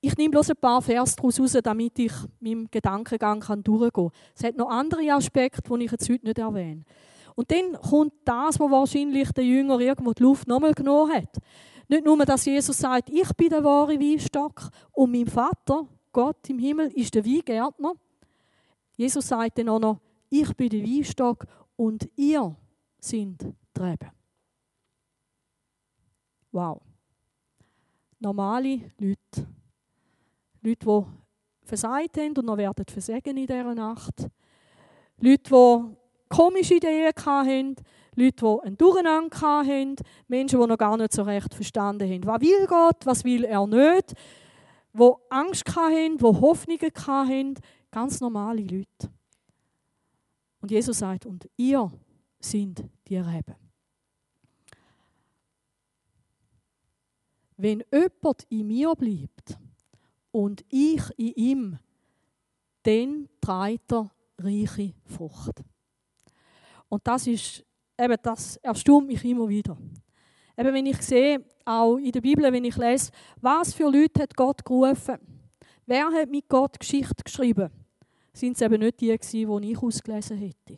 Ich 0.00 0.16
nehme 0.16 0.32
bloß 0.32 0.50
ein 0.50 0.56
paar 0.56 0.82
Vers 0.82 1.16
daraus 1.16 1.40
raus, 1.40 1.56
damit 1.62 1.98
ich 1.98 2.12
meinem 2.38 2.68
Gedankengang 2.70 3.40
durchgehen 3.62 3.90
kann. 3.90 4.10
Es 4.36 4.44
hat 4.44 4.56
noch 4.56 4.68
andere 4.68 5.10
Aspekte, 5.12 5.62
die 5.62 5.84
ich 5.84 5.90
jetzt 5.90 6.08
heute 6.10 6.26
nicht 6.26 6.38
erwähne. 6.38 6.84
Und 7.34 7.50
dann 7.50 7.72
kommt 7.72 8.12
das, 8.24 8.60
was 8.60 8.70
wahrscheinlich 8.70 9.32
der 9.32 9.44
Jünger 9.44 9.80
irgendwo 9.80 10.12
die 10.12 10.22
Luft 10.22 10.46
nochmal 10.46 10.74
genommen 10.74 11.14
hat. 11.14 11.38
Nicht 11.88 12.04
nur, 12.04 12.18
dass 12.18 12.44
Jesus 12.44 12.78
sagt, 12.78 13.10
ich 13.10 13.28
bin 13.34 13.48
der 13.48 13.64
wahre 13.64 13.98
Weinstock 13.98 14.68
und 14.92 15.10
mein 15.10 15.26
Vater, 15.26 15.86
Gott 16.12 16.48
im 16.48 16.58
Himmel, 16.58 16.92
ist 16.94 17.14
der 17.14 17.24
Weingärtner. 17.24 17.94
Jesus 18.96 19.28
sagt 19.28 19.58
dann 19.58 19.68
auch 19.68 19.80
noch, 19.80 20.00
ich 20.30 20.54
bin 20.56 20.68
der 20.68 20.82
Weinstock 20.82 21.46
und 21.76 22.08
ihr 22.16 22.56
sind 22.98 23.54
treiben. 23.72 24.10
Wow. 26.52 26.80
normale 28.24 28.80
Leute. 28.98 29.46
Leute, 30.62 30.86
die 30.86 31.66
versagt 31.66 32.16
haben 32.16 32.36
und 32.38 32.46
noch 32.46 32.56
werden 32.56 32.84
versägen 32.88 33.36
in 33.36 33.46
dieser 33.46 33.74
Nacht. 33.74 34.28
Leute, 35.18 35.50
die 35.50 35.96
komische 36.28 36.74
Ideen 36.74 37.12
hatten, 37.14 37.76
Leute, 38.16 38.36
die 38.36 38.66
ein 38.66 38.76
Durcheinander 38.76 39.40
hatten, 39.40 39.96
Menschen, 40.28 40.60
die 40.60 40.66
noch 40.66 40.78
gar 40.78 40.96
nicht 40.96 41.12
so 41.12 41.22
recht 41.22 41.52
verstanden 41.52 42.10
haben, 42.10 42.26
was 42.26 42.40
will 42.40 42.66
Gott, 42.66 43.04
was 43.04 43.24
will 43.24 43.44
er 43.44 43.66
nicht, 43.66 44.14
die 44.94 45.10
Angst 45.28 45.76
hatten, 45.76 46.18
die 46.18 46.24
Hoffnungen 46.24 46.92
hatten, 47.06 47.54
ganz 47.94 48.20
normale 48.20 48.62
Leute. 48.62 49.08
Und 50.60 50.70
Jesus 50.72 50.98
sagt, 50.98 51.26
und 51.26 51.48
ihr 51.56 51.92
sind 52.40 52.82
die 53.06 53.18
Reben. 53.18 53.54
Wenn 57.56 57.84
jemand 57.92 58.42
in 58.48 58.66
mir 58.66 58.96
bleibt 58.96 59.56
und 60.32 60.64
ich 60.70 61.02
in 61.16 61.34
ihm, 61.34 61.78
dann 62.82 63.28
trägt 63.40 63.92
er 63.92 64.10
reiche 64.38 64.94
Frucht. 65.06 65.62
Und 66.88 67.06
das 67.06 67.28
ist, 67.28 67.64
eben, 67.96 68.16
das 68.20 68.56
erstaunt 68.56 69.06
mich 69.06 69.24
immer 69.24 69.48
wieder. 69.48 69.78
Eben, 70.56 70.74
wenn 70.74 70.86
ich 70.86 71.00
sehe, 71.00 71.44
auch 71.64 71.98
in 71.98 72.10
der 72.10 72.20
Bibel, 72.20 72.52
wenn 72.52 72.64
ich 72.64 72.76
lese, 72.76 73.12
was 73.40 73.72
für 73.72 73.88
Leute 73.88 74.22
hat 74.22 74.36
Gott 74.36 74.64
gerufen? 74.64 75.18
Wer 75.86 76.06
hat 76.06 76.28
mit 76.28 76.48
Gott 76.48 76.80
Geschichte 76.80 77.22
geschrieben? 77.22 77.83
Sind 78.34 78.56
es 78.56 78.60
eben 78.60 78.80
nicht 78.80 79.00
die 79.00 79.16
die 79.16 79.70
ich 79.70 79.78
ausgelesen 79.78 80.36
hätte, 80.36 80.76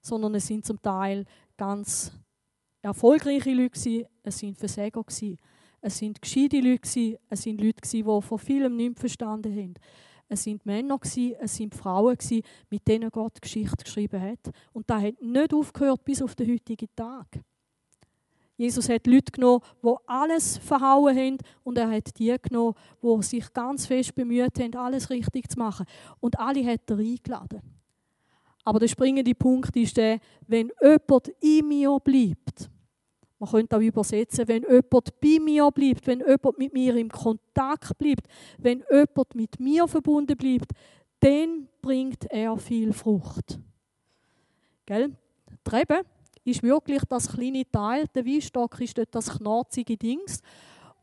sondern 0.00 0.36
es 0.36 0.46
sind 0.46 0.64
zum 0.64 0.80
Teil 0.80 1.24
ganz 1.56 2.12
erfolgreiche 2.82 3.52
Leute 3.52 4.06
es 4.22 4.38
sind 4.38 4.56
Versäger 4.58 5.02
es 5.82 5.98
sind 5.98 6.20
gescheite 6.20 6.60
Leute, 6.60 7.18
es 7.30 7.42
sind 7.42 7.60
Leute, 7.60 7.80
die 7.90 8.02
von 8.02 8.38
vielem 8.38 8.76
nichts 8.76 9.00
verstanden 9.00 9.56
haben. 9.56 9.74
Es 10.28 10.44
sind 10.44 10.64
Männer, 10.64 11.00
es 11.02 11.56
sind 11.56 11.74
Frauen, 11.74 12.16
mit 12.68 12.86
denen 12.86 13.10
Gott 13.10 13.40
Geschichte 13.40 13.82
geschrieben 13.82 14.20
hat. 14.20 14.54
Und 14.72 14.88
das 14.88 15.02
hat 15.02 15.20
nicht 15.20 15.54
aufgehört 15.54 16.04
bis 16.04 16.22
auf 16.22 16.34
den 16.34 16.52
heutigen 16.52 16.88
Tag. 16.94 17.26
Jesus 18.60 18.90
hat 18.90 19.06
Leute 19.06 19.32
genommen, 19.32 19.62
die 19.82 19.94
alles 20.06 20.58
verhauen 20.58 21.16
haben 21.16 21.38
und 21.64 21.78
er 21.78 21.90
hat 21.90 22.18
die 22.18 22.36
genommen, 22.42 22.74
die 23.02 23.22
sich 23.22 23.50
ganz 23.54 23.86
fest 23.86 24.14
bemüht 24.14 24.60
haben, 24.60 24.74
alles 24.74 25.08
richtig 25.08 25.50
zu 25.50 25.58
machen. 25.58 25.86
Und 26.20 26.38
alle 26.38 26.62
hat 26.66 26.82
er 26.90 26.98
eingeladen. 26.98 27.62
Aber 28.62 28.78
der 28.78 28.88
springende 28.88 29.34
Punkt 29.34 29.74
ist 29.76 29.96
der, 29.96 30.20
wenn 30.46 30.70
jemand 30.78 31.28
in 31.40 31.68
mir 31.68 31.98
bleibt, 32.04 32.68
man 33.38 33.50
könnte 33.50 33.78
auch 33.78 33.80
übersetzen, 33.80 34.46
wenn 34.46 34.64
jemand 34.64 35.18
bei 35.22 35.38
mir 35.40 35.70
bleibt, 35.70 36.06
wenn 36.06 36.20
jemand 36.20 36.58
mit 36.58 36.74
mir 36.74 36.94
im 36.96 37.08
Kontakt 37.08 37.96
bleibt, 37.96 38.26
wenn 38.58 38.84
jemand 38.90 39.34
mit 39.34 39.58
mir 39.58 39.88
verbunden 39.88 40.36
bleibt, 40.36 40.72
dann 41.20 41.66
bringt 41.80 42.30
er 42.30 42.58
viel 42.58 42.92
Frucht. 42.92 43.58
Gell? 44.84 45.16
Rebe 45.72 46.02
ist 46.44 46.62
wirklich 46.62 47.02
das 47.04 47.32
kleine 47.32 47.70
Teil, 47.70 48.06
der 48.14 48.24
Weinstock 48.24 48.80
ist 48.80 48.96
dort 48.96 49.14
das 49.14 49.38
knarzige 49.38 49.96
Dings 49.96 50.40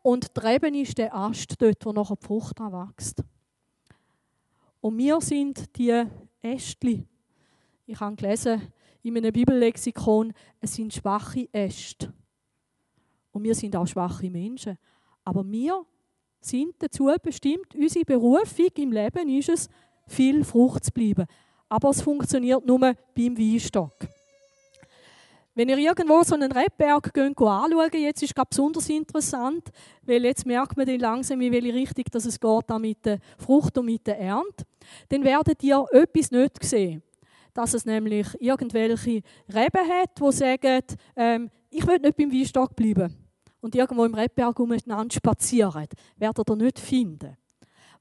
und 0.01 0.31
die 0.35 0.81
ist 0.81 0.97
der 0.97 1.15
Ast 1.15 1.61
dort, 1.61 1.85
wo 1.85 1.91
nachher 1.91 2.15
die 2.15 2.25
Frucht 2.25 2.59
wächst. 2.59 3.23
Und 4.79 4.97
wir 4.97 5.19
sind 5.21 5.75
die 5.77 6.03
Ästli. 6.41 7.05
Ich 7.85 7.99
habe 7.99 8.15
gelesen 8.15 8.61
in 9.03 9.17
einem 9.17 9.31
Bibellexikon, 9.31 10.33
es 10.59 10.75
sind 10.75 10.93
schwache 10.93 11.47
Äste. 11.51 12.13
Und 13.31 13.43
wir 13.43 13.55
sind 13.55 13.75
auch 13.75 13.85
schwache 13.85 14.29
Menschen. 14.29 14.77
Aber 15.23 15.45
wir 15.49 15.85
sind 16.39 16.75
dazu 16.79 17.11
bestimmt, 17.21 17.75
unsere 17.75 18.05
Berufung 18.05 18.69
im 18.77 18.91
Leben 18.91 19.29
ist 19.29 19.49
es, 19.49 19.69
viel 20.07 20.43
Frucht 20.43 20.85
zu 20.85 20.91
bleiben. 20.91 21.25
Aber 21.69 21.89
es 21.89 22.01
funktioniert 22.01 22.65
nur 22.65 22.79
beim 22.79 23.37
Weinstock. 23.37 24.07
Wenn 25.57 25.69
ihr 25.69 25.79
irgendwo 25.79 26.21
so 26.21 26.35
einen 26.35 26.51
Rebberg 26.51 27.17
anschaut, 27.17 27.93
jetzt 27.95 28.21
ist 28.21 28.37
es 28.37 28.45
besonders 28.47 28.89
interessant, 28.89 29.69
weil 30.03 30.23
jetzt 30.23 30.45
merkt 30.45 30.77
man 30.77 30.85
dann 30.85 30.99
langsam, 30.99 31.41
in 31.41 31.51
welche 31.51 31.73
Richtung 31.73 32.05
dass 32.11 32.25
es 32.25 32.39
geht 32.39 32.79
mit 32.79 33.03
der 33.03 33.17
Frucht 33.39 33.75
und 33.75 33.87
mit 33.87 34.05
der 34.05 34.19
Ernte, 34.19 34.65
dann 35.09 35.23
werdet 35.23 35.63
ihr 35.63 35.83
etwas 35.91 36.29
nicht 36.29 36.63
sehen. 36.63 37.01
Dass 37.55 37.73
es 37.73 37.87
nämlich 37.87 38.27
irgendwelche 38.39 39.23
Reben 39.49 39.89
hat, 39.89 40.11
die 40.21 40.31
sagen, 40.31 40.83
ähm, 41.15 41.49
ich 41.71 41.87
will 41.87 41.97
nicht 41.97 42.17
beim 42.17 42.31
Weinstock 42.31 42.75
bleiben 42.75 43.15
und 43.59 43.73
irgendwo 43.73 44.05
im 44.05 44.13
Rebberg 44.13 44.59
umeinander 44.59 45.11
spazieren, 45.11 45.87
werdet 46.17 46.47
ihr 46.51 46.55
nicht 46.55 46.77
finden. 46.77 47.35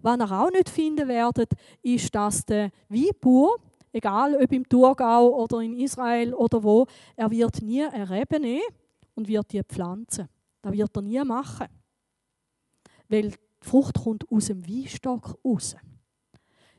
Was 0.00 0.18
ihr 0.18 0.30
auch 0.30 0.50
nicht 0.50 0.68
finden 0.68 1.08
werdet, 1.08 1.52
ist, 1.80 2.14
dass 2.14 2.44
der 2.44 2.68
Weinbauer, 2.90 3.56
egal 3.96 4.36
ob 4.36 4.52
im 4.52 4.68
Thurgau 4.68 5.42
oder 5.42 5.60
in 5.60 5.78
Israel 5.78 6.34
oder 6.34 6.62
wo, 6.62 6.86
er 7.16 7.30
wird 7.30 7.62
nie 7.62 7.84
eine 7.84 8.08
Rebe 8.08 8.38
nehmen 8.38 8.62
und 9.14 9.28
wird 9.28 9.52
die 9.52 9.62
pflanzen. 9.62 10.28
Das 10.62 10.72
wird 10.72 10.96
er 10.96 11.02
nie 11.02 11.22
machen. 11.24 11.66
Weil 13.08 13.30
die 13.30 13.36
Frucht 13.60 13.98
kommt 14.02 14.30
aus 14.30 14.46
dem 14.46 14.66
Weinstock 14.66 15.38
raus. 15.44 15.76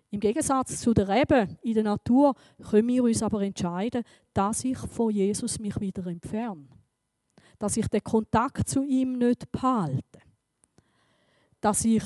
Im 0.10 0.20
Gegensatz 0.20 0.80
zu 0.80 0.94
der 0.94 1.10
Rebe 1.10 1.48
in 1.62 1.74
der 1.74 1.84
Natur 1.84 2.36
können 2.70 2.88
wir 2.88 3.04
uns 3.04 3.22
aber 3.22 3.42
entscheiden, 3.42 4.04
dass 4.34 4.64
ich 4.64 4.78
von 4.78 5.12
Jesus 5.12 5.60
mich 5.60 5.80
wieder 5.80 6.06
entferne 6.08 6.68
dass 7.60 7.78
ich 7.78 7.88
den 7.88 8.04
Kontakt 8.04 8.70
zu 8.70 8.84
ihm 8.84 9.18
nicht 9.18 9.52
behalte. 9.52 10.20
Dass 11.60 11.86
ich 11.86 12.04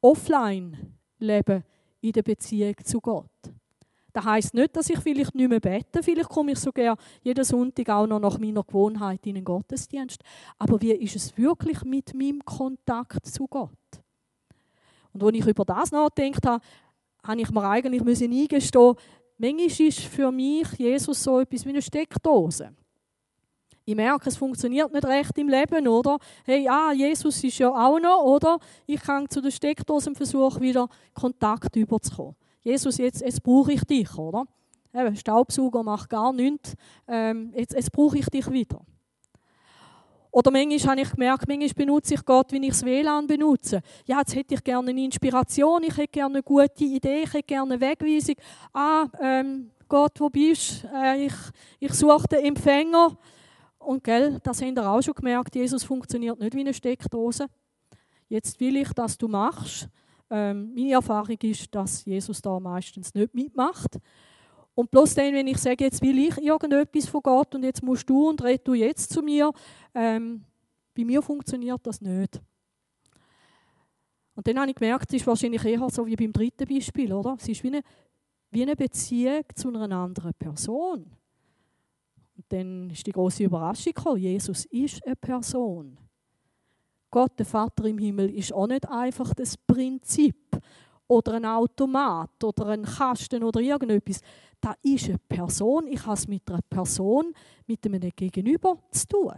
offline 0.00 0.96
lebe 1.18 1.64
in 2.00 2.12
der 2.12 2.22
Beziehung 2.22 2.74
zu 2.82 3.00
Gott. 3.00 3.30
Das 4.14 4.24
heißt 4.24 4.54
nicht, 4.54 4.76
dass 4.76 4.88
ich 4.88 4.98
vielleicht 5.00 5.34
nicht 5.34 5.48
mehr 5.48 5.58
bete. 5.58 6.00
Vielleicht 6.00 6.28
komme 6.28 6.52
ich 6.52 6.58
sogar 6.60 6.96
jeden 7.22 7.44
Sonntag 7.44 7.88
auch 7.88 8.06
noch 8.06 8.20
nach 8.20 8.38
meiner 8.38 8.62
Gewohnheit 8.62 9.26
in 9.26 9.34
den 9.34 9.44
Gottesdienst. 9.44 10.22
Aber 10.56 10.80
wie 10.80 10.92
ist 10.92 11.16
es 11.16 11.36
wirklich 11.36 11.82
mit 11.82 12.14
meinem 12.14 12.44
Kontakt 12.44 13.26
zu 13.26 13.48
Gott? 13.48 13.70
Und 15.12 15.24
als 15.24 15.34
ich 15.34 15.44
über 15.44 15.64
das 15.64 15.90
nachgedacht 15.90 16.46
habe, 16.46 16.64
habe 17.24 17.40
ich 17.40 17.50
mir 17.50 17.68
eigentlich 17.68 18.02
eingestehen 18.22 18.94
manchmal 19.36 19.66
ist 19.66 20.00
für 20.00 20.30
mich 20.30 20.68
Jesus 20.78 21.24
so 21.24 21.40
etwas 21.40 21.64
wie 21.64 21.70
eine 21.70 21.82
Steckdose. 21.82 22.70
Ich 23.84 23.96
merke, 23.96 24.28
es 24.28 24.36
funktioniert 24.36 24.92
nicht 24.92 25.04
recht 25.04 25.36
im 25.38 25.48
Leben, 25.48 25.88
oder? 25.88 26.18
Hey, 26.44 26.68
ah, 26.68 26.92
Jesus 26.92 27.42
ist 27.42 27.58
ja 27.58 27.68
auch 27.68 27.98
noch, 27.98 28.22
oder? 28.22 28.60
Ich 28.86 29.00
kann 29.00 29.28
zu 29.28 29.40
der 29.40 29.50
Steckdose 29.50 30.08
und 30.08 30.16
versuche 30.16 30.60
wieder 30.60 30.88
Kontakt 31.12 31.74
überzukommen. 31.74 32.36
Jesus, 32.64 32.98
jetzt, 32.98 33.20
jetzt 33.20 33.42
brauche 33.42 33.72
ich 33.72 33.84
dich, 33.84 34.18
oder? 34.18 34.46
Eben, 34.94 35.14
Staubsauger 35.14 35.82
macht 35.82 36.08
gar 36.08 36.32
nichts. 36.32 36.74
Ähm, 37.06 37.52
jetzt, 37.54 37.74
jetzt 37.74 37.92
brauche 37.92 38.18
ich 38.18 38.26
dich 38.26 38.50
wieder. 38.50 38.80
Oder 40.30 40.50
manchmal 40.50 40.96
habe 40.96 41.00
ich 41.02 41.10
gemerkt, 41.10 41.46
manchmal 41.46 41.68
benutze 41.68 42.14
ich 42.14 42.24
Gott, 42.24 42.50
wie 42.50 42.66
ich 42.66 42.70
das 42.70 42.84
WLAN 42.84 43.26
benutze. 43.26 43.82
Ja, 44.04 44.18
jetzt 44.18 44.34
hätte 44.34 44.54
ich 44.54 44.64
gerne 44.64 44.90
eine 44.90 45.04
Inspiration, 45.04 45.84
ich 45.84 45.96
hätte 45.96 46.08
gerne 46.08 46.34
eine 46.34 46.42
gute 46.42 46.84
Idee, 46.84 47.22
ich 47.22 47.32
hätte 47.32 47.44
gerne 47.44 47.74
eine 47.74 47.80
Wegweisung. 47.80 48.34
Ah, 48.72 49.06
ähm, 49.20 49.70
Gott, 49.88 50.18
wo 50.18 50.30
bist 50.30 50.82
du? 50.82 50.88
Äh, 50.88 51.26
ich, 51.26 51.34
ich 51.78 51.92
suche 51.92 52.26
den 52.26 52.46
Empfänger. 52.46 53.16
Und 53.78 54.02
gell, 54.02 54.40
das 54.42 54.60
habt 54.60 54.76
ihr 54.76 54.90
auch 54.90 55.02
schon 55.02 55.14
gemerkt, 55.14 55.54
Jesus 55.54 55.84
funktioniert 55.84 56.40
nicht 56.40 56.54
wie 56.54 56.60
eine 56.60 56.74
Steckdose. 56.74 57.46
Jetzt 58.28 58.58
will 58.58 58.76
ich, 58.78 58.92
dass 58.92 59.18
du 59.18 59.28
machst. 59.28 59.88
Ähm, 60.36 60.72
meine 60.74 60.94
Erfahrung 60.94 61.38
ist, 61.42 61.72
dass 61.72 62.04
Jesus 62.04 62.42
da 62.42 62.58
meistens 62.58 63.14
nicht 63.14 63.32
mitmacht. 63.32 64.00
Und 64.74 64.90
bloß 64.90 65.14
dann, 65.14 65.32
wenn 65.32 65.46
ich 65.46 65.58
sage, 65.58 65.84
jetzt 65.84 66.02
will 66.02 66.18
ich 66.18 66.36
irgendetwas 66.38 67.06
von 67.06 67.22
Gott 67.22 67.54
und 67.54 67.62
jetzt 67.62 67.84
musst 67.84 68.10
du 68.10 68.30
und 68.30 68.42
red 68.42 68.66
du 68.66 68.74
jetzt 68.74 69.12
zu 69.12 69.22
mir, 69.22 69.52
ähm, 69.94 70.42
bei 70.92 71.04
mir 71.04 71.22
funktioniert 71.22 71.86
das 71.86 72.00
nicht. 72.00 72.42
Und 74.34 74.44
dann 74.48 74.58
habe 74.58 74.70
ich 74.70 74.74
gemerkt, 74.74 75.08
es 75.08 75.20
ist 75.20 75.26
wahrscheinlich 75.28 75.64
eher 75.64 75.88
so 75.88 76.04
wie 76.04 76.16
beim 76.16 76.32
dritten 76.32 76.66
Beispiel, 76.66 77.12
oder? 77.12 77.36
Es 77.38 77.48
ist 77.48 77.62
wie 77.62 77.68
eine, 77.68 77.82
wie 78.50 78.62
eine 78.62 78.74
Beziehung 78.74 79.44
zu 79.54 79.68
einer 79.68 79.96
anderen 79.96 80.34
Person. 80.34 81.12
Und 82.36 82.44
dann 82.48 82.90
ist 82.90 83.06
die 83.06 83.12
große 83.12 83.44
Überraschung 83.44 83.92
gekommen. 83.92 84.18
Jesus 84.18 84.64
ist 84.64 85.06
eine 85.06 85.14
Person. 85.14 85.96
Gott, 87.14 87.38
der 87.38 87.46
Vater 87.46 87.84
im 87.84 87.98
Himmel, 87.98 88.28
ist 88.34 88.52
auch 88.52 88.66
nicht 88.66 88.88
einfach 88.88 89.32
das 89.34 89.56
Prinzip 89.56 90.60
oder 91.06 91.34
ein 91.34 91.44
Automat 91.44 92.42
oder 92.42 92.70
ein 92.70 92.82
Kasten 92.82 93.44
oder 93.44 93.60
irgendetwas. 93.60 94.20
Da 94.60 94.74
ist 94.82 95.04
eine 95.04 95.18
Person. 95.18 95.86
Ich 95.86 96.04
habe 96.04 96.14
es 96.14 96.26
mit 96.26 96.50
einer 96.50 96.60
Person, 96.68 97.32
mit 97.68 97.86
einem 97.86 98.00
Gegenüber 98.16 98.82
zu 98.90 99.06
tun. 99.06 99.32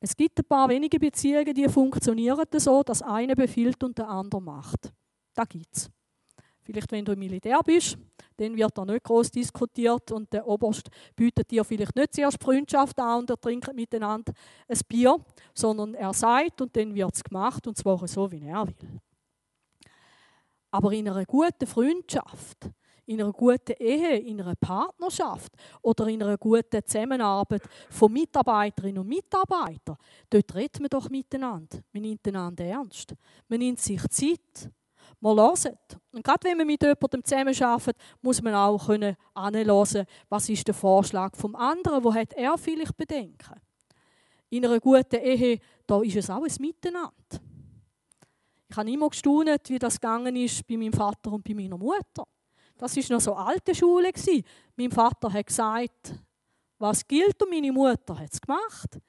Es 0.00 0.16
gibt 0.16 0.38
ein 0.38 0.46
paar 0.46 0.70
wenige 0.70 0.98
Beziehungen, 0.98 1.52
die 1.52 1.68
funktionieren 1.68 2.46
so, 2.56 2.82
dass 2.82 3.02
einer 3.02 3.34
befiehlt 3.34 3.84
und 3.84 3.98
der 3.98 4.08
andere 4.08 4.40
macht. 4.40 4.90
Da 5.34 5.44
gibt 5.44 5.76
es. 5.76 5.90
Vielleicht, 6.66 6.90
wenn 6.90 7.04
du 7.04 7.12
im 7.12 7.20
Militär 7.20 7.60
bist, 7.64 7.96
Dann 8.36 8.56
wird 8.56 8.76
da 8.76 8.84
nicht 8.84 9.04
groß 9.04 9.30
diskutiert 9.30 10.10
und 10.10 10.32
der 10.32 10.46
Oberst 10.46 10.90
bietet 11.14 11.50
dir 11.50 11.64
vielleicht 11.64 11.94
nicht 11.96 12.14
zuerst 12.14 12.42
Freundschaft 12.42 12.98
an 12.98 13.20
und 13.20 13.30
er 13.30 13.40
trinkt 13.40 13.72
miteinander 13.72 14.32
ein 14.68 14.78
Bier, 14.88 15.16
sondern 15.54 15.94
er 15.94 16.12
sagt 16.12 16.60
und 16.60 16.76
dann 16.76 16.94
wird 16.94 17.14
es 17.14 17.24
gemacht 17.24 17.66
und 17.66 17.78
zwar 17.78 18.06
so, 18.06 18.30
wie 18.30 18.44
er 18.44 18.66
will. 18.66 19.00
Aber 20.70 20.92
in 20.92 21.08
einer 21.08 21.24
guten 21.24 21.66
Freundschaft, 21.66 22.68
in 23.06 23.22
einer 23.22 23.32
guten 23.32 23.72
Ehe, 23.78 24.18
in 24.18 24.40
einer 24.40 24.56
Partnerschaft 24.56 25.52
oder 25.80 26.08
in 26.08 26.22
einer 26.22 26.36
guten 26.36 26.84
Zusammenarbeit 26.84 27.62
von 27.88 28.12
Mitarbeiterinnen 28.12 28.98
und 28.98 29.08
Mitarbeitern, 29.08 29.96
dort 30.28 30.54
redet 30.54 30.80
man 30.80 30.90
doch 30.90 31.08
miteinander. 31.08 31.78
Man 31.92 32.02
nimmt 32.02 32.26
einander 32.26 32.64
ernst. 32.64 33.14
Man 33.48 33.60
nimmt 33.60 33.80
sich 33.80 34.02
Zeit. 34.08 34.70
Man 35.20 35.38
hört. 35.38 35.98
Und 36.12 36.24
gerade 36.24 36.48
wenn 36.48 36.58
man 36.58 36.66
mit 36.66 36.82
jemandem 36.82 37.24
zusammenarbeitet, 37.24 37.96
muss 38.20 38.42
man 38.42 38.54
auch 38.54 38.86
können 38.86 39.16
was 39.34 40.48
ist 40.48 40.66
der 40.66 40.74
Vorschlag 40.74 41.36
vom 41.36 41.54
anderen, 41.56 42.04
wo 42.04 42.14
hat 42.14 42.32
er 42.34 42.56
vielleicht 42.58 42.96
Bedenken. 42.96 43.60
In 44.50 44.64
einer 44.64 44.78
guten 44.78 45.16
Ehe, 45.16 45.58
da 45.86 46.00
ist 46.02 46.16
es 46.16 46.30
auch 46.30 46.44
ein 46.44 46.54
Miteinander. 46.60 47.12
Ich 48.68 48.76
habe 48.76 48.90
immer 48.90 49.08
gestaunt, 49.08 49.68
wie 49.68 49.78
das 49.78 50.00
gegangen 50.00 50.36
ist 50.36 50.66
bei 50.66 50.76
meinem 50.76 50.92
Vater 50.92 51.32
und 51.32 51.44
bei 51.44 51.54
meiner 51.54 51.78
Mutter. 51.78 52.26
Das 52.76 52.96
ist 52.96 53.10
noch 53.10 53.20
so 53.20 53.34
alte 53.34 53.74
Schule. 53.74 54.12
Mein 54.76 54.90
Vater 54.90 55.32
hat 55.32 55.46
gesagt, 55.46 56.14
was 56.78 57.06
gilt 57.06 57.42
und 57.42 57.50
meine 57.50 57.72
Mutter 57.72 58.18
hat 58.18 58.32
es 58.32 58.40
gemacht. 58.40 59.00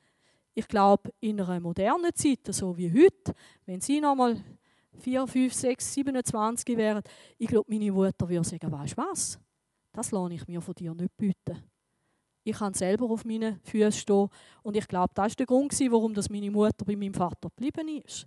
Ich 0.53 0.67
glaube, 0.67 1.11
in 1.19 1.41
einer 1.41 1.59
modernen 1.59 2.15
Zeit, 2.15 2.39
so 2.49 2.75
wie 2.77 2.91
heute, 2.91 3.33
wenn 3.65 3.81
Sie 3.81 3.99
noch 3.99 4.15
mal 4.15 4.41
4, 4.99 5.27
5, 5.27 5.53
6, 5.53 5.93
27 5.93 6.77
wären, 6.77 7.01
ich 7.37 7.47
glaube, 7.47 7.69
meine 7.69 7.91
Mutter 7.91 8.27
würde 8.27 8.47
sagen, 8.47 8.71
weißt 8.71 8.97
du 8.97 9.01
was? 9.01 9.39
Das 9.91 10.11
lasse 10.11 10.33
ich 10.33 10.47
mir 10.47 10.61
von 10.61 10.75
dir 10.75 10.93
nicht 10.93 11.15
bieten. 11.17 11.63
Ich 12.43 12.55
kann 12.55 12.73
selber 12.73 13.09
auf 13.09 13.25
meinen 13.25 13.59
Füßen 13.63 13.91
stehen. 13.91 14.29
Und 14.63 14.77
ich 14.77 14.87
glaube, 14.87 15.11
das 15.13 15.31
war 15.31 15.35
der 15.35 15.45
Grund, 15.45 15.79
warum 15.91 16.13
meine 16.29 16.51
Mutter 16.51 16.85
bei 16.85 16.95
meinem 16.95 17.13
Vater 17.13 17.49
geblieben 17.49 17.89
ist. 18.05 18.25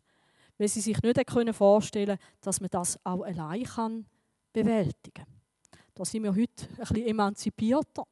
Weil 0.59 0.69
sie 0.69 0.81
sich 0.81 1.01
nicht 1.03 1.55
vorstellen 1.55 2.19
konnte, 2.19 2.23
dass 2.41 2.61
man 2.61 2.71
das 2.71 2.99
auch 3.05 3.23
allein 3.23 4.07
bewältigen 4.53 5.15
kann. 5.15 5.41
Da 5.95 6.05
sind 6.05 6.23
wir 6.23 6.35
heute 6.35 6.69
ein 6.69 6.77
bisschen 6.77 7.07
emanzipierter. 7.07 8.05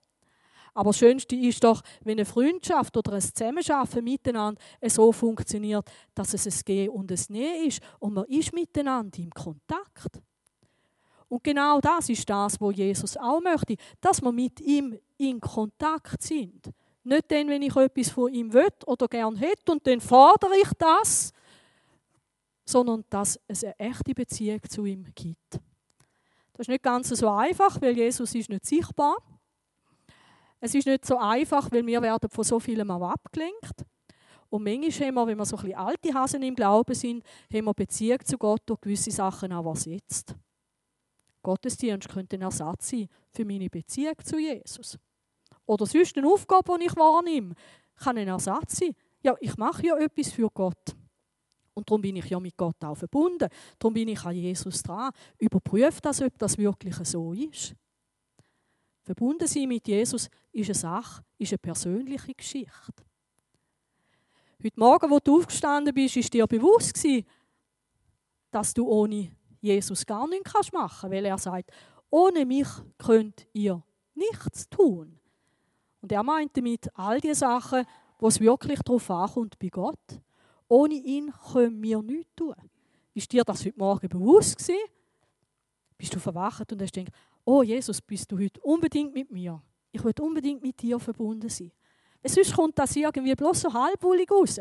Aber 0.75 0.91
das 0.91 0.99
Schönste 0.99 1.37
ist 1.37 1.63
doch, 1.65 1.83
wenn 2.05 2.19
eine 2.19 2.25
Freundschaft 2.25 2.97
oder 2.97 3.15
ein 3.15 3.21
Zusammenarbeiten 3.21 4.05
miteinander 4.05 4.61
so 4.87 5.13
funktioniert, 5.13 5.89
dass 6.15 6.35
es 6.35 6.47
ein 6.47 6.65
Gehen 6.65 6.91
und 6.91 7.11
ein 7.11 7.25
Nehmen 7.29 7.67
ist 7.67 7.81
und 7.99 8.15
man 8.15 8.25
ist 8.25 8.53
miteinander 8.53 9.19
im 9.19 9.31
Kontakt. 9.31 10.21
Und 11.29 11.45
genau 11.45 11.81
das 11.81 12.09
ist 12.09 12.29
das, 12.29 12.61
was 12.61 12.77
Jesus 12.77 13.17
auch 13.17 13.41
möchte, 13.41 13.77
dass 14.01 14.23
wir 14.23 14.33
mit 14.33 14.61
ihm 14.61 14.99
in 15.19 15.41
Kontakt 15.41 16.23
sind. 16.23 16.71
Nicht 17.05 17.31
dann, 17.31 17.49
wenn 17.49 17.63
ich 17.63 17.77
etwas 17.77 18.11
von 18.11 18.33
ihm 18.33 18.53
will 18.53 18.69
oder 18.87 19.09
gern 19.09 19.37
hätte 19.37 19.73
und 19.73 19.87
dann 19.87 20.01
fordere 20.01 20.57
ich 20.61 20.71
das, 20.79 21.33
sondern 22.65 23.05
dass 23.09 23.41
es 23.47 23.65
eine 23.65 23.79
echte 23.79 24.15
Beziehung 24.15 24.61
zu 24.69 24.85
ihm 24.85 25.07
gibt. 25.15 25.55
Das 26.53 26.65
ist 26.65 26.69
nicht 26.69 26.83
ganz 26.83 27.09
so 27.09 27.29
einfach, 27.29 27.81
weil 27.81 27.97
Jesus 27.97 28.35
ist 28.35 28.51
nicht 28.51 28.67
sichtbar. 28.67 29.17
Es 30.61 30.75
ist 30.75 30.87
nicht 30.87 31.05
so 31.05 31.19
einfach, 31.19 31.71
weil 31.71 31.87
wir 31.87 32.03
werden 32.03 32.29
von 32.31 32.45
so 32.45 32.59
vielem 32.59 32.91
auch 32.91 33.11
abgelenkt. 33.11 33.85
Und 34.51 34.65
manchmal 34.65 35.09
haben 35.09 35.15
wir, 35.15 35.27
wenn 35.27 35.39
wir 35.39 35.45
so 35.45 35.57
ein 35.57 35.63
bisschen 35.63 35.79
alte 35.79 36.15
Hasen 36.15 36.43
im 36.43 36.55
Glauben 36.55 36.95
sind, 36.95 37.23
haben 37.53 37.65
wir 37.67 37.75
Beziehung 37.75 38.19
zu 38.25 38.39
Gott 38.39 38.63
durch 38.67 38.81
gewisse 38.81 39.11
Sachen 39.11 39.53
auch 39.53 39.67
ersetzt. 39.67 40.35
Gottesdienst 41.43 42.09
könnte 42.09 42.37
ein 42.37 42.43
Ersatz 42.43 42.91
sein 42.91 43.09
für 43.31 43.45
meine 43.45 43.69
Beziehung 43.69 44.15
zu 44.25 44.39
Jesus. 44.39 44.99
Oder 45.67 45.87
sonst 45.87 46.17
eine 46.17 46.27
Aufgabe, 46.27 46.79
die 46.79 46.87
ich 46.87 46.97
wahrnehme, 46.97 47.55
kann 47.97 48.17
ein 48.17 48.29
Ersatz 48.29 48.79
sein. 48.79 48.95
Ja, 49.23 49.35
ich 49.41 49.57
mache 49.57 49.87
ja 49.87 49.97
etwas 49.99 50.33
für 50.33 50.49
Gott. 50.51 50.97
Und 51.75 51.89
darum 51.89 52.01
bin 52.01 52.17
ich 52.17 52.29
ja 52.29 52.41
mit 52.41 52.57
Gott 52.57 52.83
auch 52.83 52.97
verbunden. 52.97 53.49
Darum 53.79 53.95
bin 53.95 54.09
ich 54.09 54.25
an 54.25 54.35
Jesus 54.35 54.83
dran. 54.83 55.13
Überprüfe 55.39 56.01
das, 56.01 56.21
ob 56.23 56.37
das 56.39 56.59
wirklich 56.59 56.97
so 56.97 57.33
ist. 57.33 57.75
Verbunden 59.09 59.49
sein 59.49 59.69
mit 59.69 59.89
Jesus 59.89 60.29
ist 60.53 60.69
eine 60.69 60.75
Sache, 60.75 61.25
ist 61.39 61.51
eine 61.51 61.59
persönliche 61.59 62.35
Geschichte. 62.35 62.93
Heute 64.63 64.79
Morgen, 64.79 65.11
wo 65.11 65.19
du 65.19 65.39
aufgestanden 65.39 65.95
bist, 65.95 66.19
ist 66.19 66.35
dir 66.35 66.47
bewusst 66.47 66.93
gewesen, 66.93 67.25
dass 68.51 68.75
du 68.75 68.87
ohne 68.87 69.31
Jesus 69.63 70.05
gar 70.05 70.29
nichts 70.29 70.53
machen 70.73 71.09
kannst, 71.09 71.11
weil 71.11 71.25
er 71.25 71.39
sagt, 71.39 71.71
ohne 72.11 72.45
mich 72.45 72.69
könnt 72.99 73.47
ihr 73.55 73.83
nichts 74.15 74.69
tun. 74.69 75.19
Und 76.03 76.13
er 76.13 76.23
meint 76.23 76.55
damit 76.55 76.91
all 76.95 77.19
die 77.19 77.33
Sachen, 77.33 77.87
wo 78.19 78.29
es 78.29 78.41
wirklich 78.41 78.81
darauf 78.81 79.11
ankommt 79.11 79.59
bei 79.59 79.69
Gott. 79.69 80.21
Ohne 80.69 80.97
ihn 80.97 81.33
können 81.51 81.83
wir 81.83 82.03
nichts 82.03 82.35
tun. 82.37 82.55
Ist 83.15 83.33
dir 83.33 83.43
das 83.43 83.65
heute 83.65 83.79
Morgen 83.79 84.09
bewusst 84.11 84.59
gewesen? 84.59 84.77
Bist 85.97 86.15
du 86.15 86.21
verwacht 86.21 86.71
und 86.71 86.83
hast 86.83 86.93
gedacht, 86.93 87.15
oh 87.49 87.63
Jesus, 87.63 88.03
bist 88.03 88.31
du 88.31 88.39
heute 88.39 88.61
unbedingt 88.61 89.15
mit 89.15 89.31
mir. 89.31 89.63
Ich 89.91 90.05
will 90.05 90.13
unbedingt 90.21 90.63
mit 90.63 90.83
dir 90.83 91.01
verbunden 91.01 91.49
sein. 91.49 91.73
Weil 92.21 92.31
sonst 92.31 92.55
kommt 92.55 92.79
das 92.79 92.95
irgendwie 92.95 93.35
bloß 93.35 93.63
so 93.63 93.73
halbwullig 93.73 94.31
raus. 94.31 94.61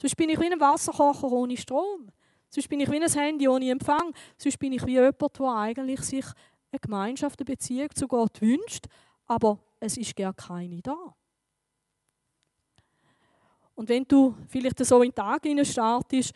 Sonst 0.00 0.16
bin 0.16 0.30
ich 0.30 0.40
wie 0.40 0.50
ein 0.50 0.58
Wasserkocher 0.58 1.30
ohne 1.30 1.58
Strom. 1.58 2.10
Sonst 2.48 2.68
bin 2.68 2.80
ich 2.80 2.90
wie 2.90 3.02
ein 3.02 3.12
Handy 3.12 3.46
ohne 3.46 3.70
Empfang. 3.70 4.14
Sonst 4.38 4.58
bin 4.58 4.72
ich 4.72 4.86
wie 4.86 4.92
jemand, 4.92 5.20
der 5.20 5.46
eigentlich 5.46 6.00
sich 6.00 6.24
eine 6.70 6.80
Gemeinschaft, 6.80 7.38
eine 7.38 7.44
Beziehung 7.44 7.90
zu 7.94 8.08
Gott 8.08 8.40
wünscht, 8.40 8.86
aber 9.26 9.58
es 9.78 9.98
ist 9.98 10.16
gar 10.16 10.32
keine 10.32 10.80
da. 10.80 11.14
Und 13.74 13.90
wenn 13.90 14.04
du 14.04 14.34
vielleicht 14.48 14.78
so 14.78 15.02
in 15.02 15.10
den 15.10 15.14
Tag 15.14 15.42
startest, 15.66 16.32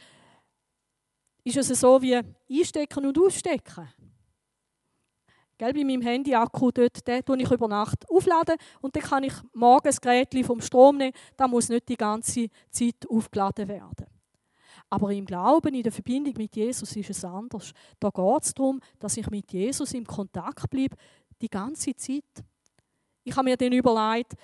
ist 1.42 1.56
es 1.56 1.80
so 1.80 2.02
wie 2.02 2.20
einstecken 2.50 3.06
und 3.06 3.18
ausstecken. 3.18 3.88
Gell, 5.59 5.73
bei 5.73 5.85
meinem 5.85 6.03
Handy-Akku 6.03 6.71
dort, 6.71 7.07
den 7.07 7.25
tue 7.25 7.40
ich 7.40 7.51
über 7.51 7.66
Nacht 7.66 8.09
aufladen 8.11 8.57
und 8.83 8.95
dann 8.95 9.03
kann 9.03 9.25
ich 9.25 9.33
morgens 9.55 9.97
das 9.97 10.01
Gerät 10.01 10.47
vom 10.47 10.61
Strom 10.61 10.99
nehmen. 10.99 11.14
Da 11.37 11.49
muss 11.49 11.69
nicht 11.71 11.88
die 11.88 11.97
ganze 11.97 12.49
Zeit 12.71 13.07
aufgeladen 13.09 13.66
werden. 13.69 14.07
Aber 14.90 15.11
im 15.12 15.25
Glauben, 15.25 15.75
in 15.75 15.83
der 15.83 15.92
Verbindung 15.92 16.35
mit 16.37 16.55
Jesus 16.55 16.95
ist 16.95 17.11
es 17.11 17.25
anders. 17.25 17.73
Da 17.99 18.11
geht 18.11 18.42
es 18.42 18.55
darum, 18.55 18.81
dass 18.99 19.16
ich 19.16 19.29
mit 19.31 19.51
Jesus 19.51 19.95
im 19.95 20.07
Kontakt 20.07 20.69
bleibe, 20.71 20.97
die 21.40 21.49
ganze 21.49 21.97
Zeit. 21.97 22.45
Ich 23.25 23.35
habe 23.35 23.45
mir 23.45 23.57
dann 23.57 23.73
überlegt, 23.73 24.35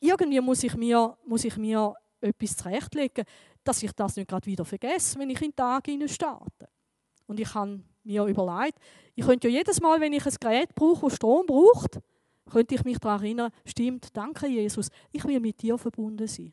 irgendwie 0.00 0.40
muss 0.40 0.62
ich 0.62 0.76
mir, 0.76 1.16
muss 1.26 1.44
ich 1.44 1.56
mir 1.56 1.94
etwas 2.20 2.56
zurechtlegen, 2.56 3.24
dass 3.64 3.82
ich 3.82 3.92
das 3.92 4.16
nicht 4.16 4.28
gerade 4.28 4.46
wieder 4.46 4.64
vergesse, 4.64 5.18
wenn 5.18 5.30
ich 5.30 5.42
in 5.42 5.50
den 5.50 5.56
Tag 5.56 5.88
starte. 6.06 6.68
Und 7.26 7.40
ich 7.40 7.52
habe 7.54 7.82
mir 8.04 8.24
überlegt, 8.24 8.78
ich 9.14 9.24
könnte 9.24 9.48
ja 9.48 9.58
jedes 9.58 9.80
Mal, 9.80 10.00
wenn 10.00 10.12
ich 10.12 10.26
ein 10.26 10.34
Gerät 10.40 10.74
brauche, 10.74 11.06
das 11.06 11.16
Strom 11.16 11.46
braucht, 11.46 12.00
könnte 12.50 12.74
ich 12.74 12.84
mich 12.84 12.98
daran 12.98 13.22
erinnern, 13.22 13.50
stimmt, 13.64 14.16
danke 14.16 14.46
Jesus, 14.46 14.90
ich 15.12 15.24
will 15.24 15.40
mit 15.40 15.60
dir 15.62 15.78
verbunden 15.78 16.26
sein. 16.26 16.52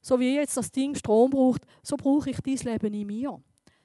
So 0.00 0.18
wie 0.18 0.34
jetzt 0.34 0.56
das 0.56 0.72
Ding 0.72 0.94
Strom 0.94 1.30
braucht, 1.30 1.62
so 1.82 1.96
brauche 1.96 2.30
ich 2.30 2.38
dein 2.40 2.72
Leben 2.72 2.94
in 2.94 3.06
mir. 3.06 3.40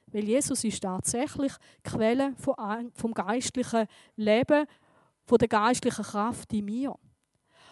Weil 0.07 0.23
Jesus 0.23 0.63
ist 0.63 0.81
tatsächlich 0.81 1.51
Quelle 1.83 2.33
vom 2.37 3.13
geistlichen 3.13 3.85
Leben, 4.15 4.65
von 5.25 5.37
der 5.37 5.47
geistlichen 5.47 6.05
Kraft 6.05 6.53
in 6.53 6.65
mir. 6.65 6.95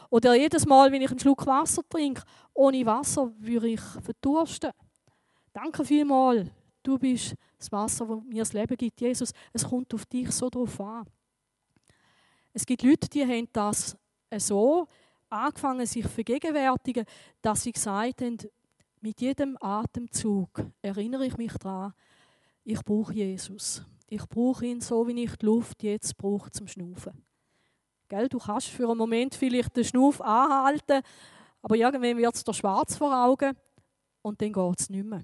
Oder 0.09 0.35
jedes 0.35 0.65
Mal, 0.65 0.91
wenn 0.91 1.01
ich 1.01 1.09
einen 1.09 1.19
Schluck 1.19 1.45
Wasser 1.47 1.81
trinke, 1.89 2.21
ohne 2.53 2.85
Wasser 2.85 3.31
würde 3.39 3.69
ich 3.69 3.81
verdursten. 3.81 4.71
Danke 5.53 5.85
vielmals. 5.85 6.49
Du 6.83 6.99
bist 6.99 7.35
das 7.63 7.71
Wasser, 7.71 8.05
das 8.05 8.23
mir 8.23 8.41
das 8.41 8.53
Leben 8.53 8.77
gibt. 8.77 9.01
Jesus, 9.01 9.31
es 9.51 9.63
kommt 9.67 9.93
auf 9.93 10.05
dich 10.05 10.31
so 10.31 10.49
drauf 10.49 10.79
an. 10.79 11.05
Es 12.53 12.65
gibt 12.65 12.83
Leute, 12.83 13.09
die 13.09 13.23
haben 13.23 13.47
das 13.51 13.97
so 14.37 14.87
angefangen, 15.29 15.85
sich 15.85 16.05
vergegenwärtigen, 16.05 17.05
dass 17.41 17.63
sie 17.63 17.71
gesagt 17.71 18.21
haben, 18.21 18.37
mit 19.01 19.19
jedem 19.19 19.57
Atemzug 19.59 20.65
erinnere 20.81 21.25
ich 21.25 21.37
mich 21.37 21.53
daran, 21.53 21.93
ich 22.63 22.81
brauche 22.83 23.13
Jesus. 23.13 23.83
Ich 24.07 24.25
brauche 24.27 24.65
ihn 24.65 24.79
so, 24.79 25.05
wie 25.07 25.23
ich 25.23 25.35
die 25.35 25.45
Luft 25.45 25.83
jetzt 25.83 26.15
brauche 26.17 26.51
zum 26.51 26.67
Schnaufen. 26.67 27.25
Gell, 28.07 28.29
du 28.29 28.37
kannst 28.37 28.67
für 28.67 28.87
einen 28.87 28.97
Moment 28.97 29.35
vielleicht 29.35 29.75
den 29.75 29.83
Schnuff 29.83 30.21
anhalten, 30.21 31.01
aber 31.61 31.75
irgendwann 31.75 32.17
wird 32.17 32.35
es 32.35 32.43
dir 32.43 32.53
schwarz 32.53 32.95
vor 32.95 33.13
Augen 33.13 33.57
und 34.21 34.41
dann 34.41 34.53
geht 34.53 34.79
es 34.79 34.89
nicht 34.89 35.05
mehr. 35.05 35.23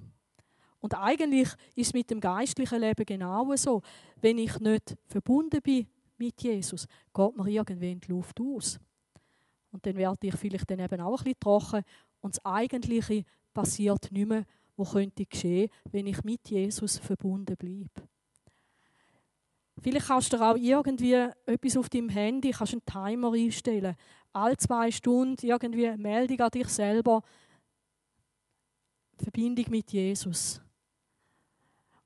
Und 0.80 0.94
eigentlich 0.98 1.50
ist 1.76 1.88
es 1.88 1.94
mit 1.94 2.10
dem 2.10 2.20
geistlichen 2.20 2.80
Leben 2.80 3.06
genau 3.06 3.56
so. 3.56 3.82
Wenn 4.22 4.38
ich 4.38 4.60
nicht 4.60 4.96
verbunden 5.08 5.62
bin 5.62 5.88
mit 6.18 6.42
Jesus, 6.42 6.88
geht 7.14 7.38
mir 7.38 7.48
irgendwann 7.48 8.00
die 8.00 8.12
Luft 8.12 8.40
aus. 8.40 8.80
Und 9.72 9.86
dann 9.86 9.96
werde 9.96 10.28
ich 10.28 10.36
vielleicht 10.36 10.70
dann 10.70 10.80
eben 10.80 11.02
auch 11.02 11.20
ein 11.20 11.24
bisschen 11.24 11.40
trocken 11.40 11.84
und 12.22 12.36
das 12.36 12.46
Eigentliche 12.46 13.24
passiert 13.54 14.12
nicht 14.12 14.28
mehr, 14.28 14.46
was 14.76 14.92
könnte 14.92 15.26
geschehen, 15.26 15.70
wenn 15.92 16.08
ich 16.08 16.24
mit 16.24 16.50
Jesus 16.50 16.98
verbunden 16.98 17.56
bleibe. 17.58 18.08
Vielleicht 19.82 20.08
kannst 20.08 20.34
du 20.34 20.38
auch 20.38 20.58
irgendwie 20.58 21.14
etwas 21.14 21.78
auf 21.78 21.90
deinem 21.90 22.10
Handy, 22.10 22.52
kannst 22.52 22.74
einen 22.74 22.86
Timer 22.86 23.34
einstellen. 23.34 23.96
Alle 24.34 24.58
zwei 24.58 24.92
Stunden 24.92 25.46
irgendwie 25.46 25.96
Meldung 25.96 26.40
an 26.42 26.52
dich 26.52 26.68
selber. 26.68 27.22
Verbindung 29.18 29.66
mit 29.70 29.92
Jesus. 29.92 30.62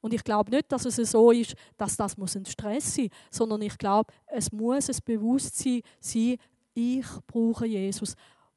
Und 0.04 0.14
ich 0.14 0.24
glaube 0.26 0.52
nicht, 0.52 0.70
dass 0.70 0.84
es 0.84 0.98
so 1.12 1.32
ist, 1.32 1.56
dass 1.78 1.96
das 1.96 2.18
ein 2.18 2.46
Stress 2.46 2.94
sein 2.94 3.06
muss, 3.06 3.38
sondern 3.38 3.62
ich 3.62 3.78
glaube, 3.78 4.12
es 4.28 4.52
muss 4.52 4.90
ein 4.90 4.98
Bewusstsein 5.06 5.82
sein, 6.02 6.36
ich 6.74 7.06
brauche 7.26 7.66
Jesus. 7.66 8.14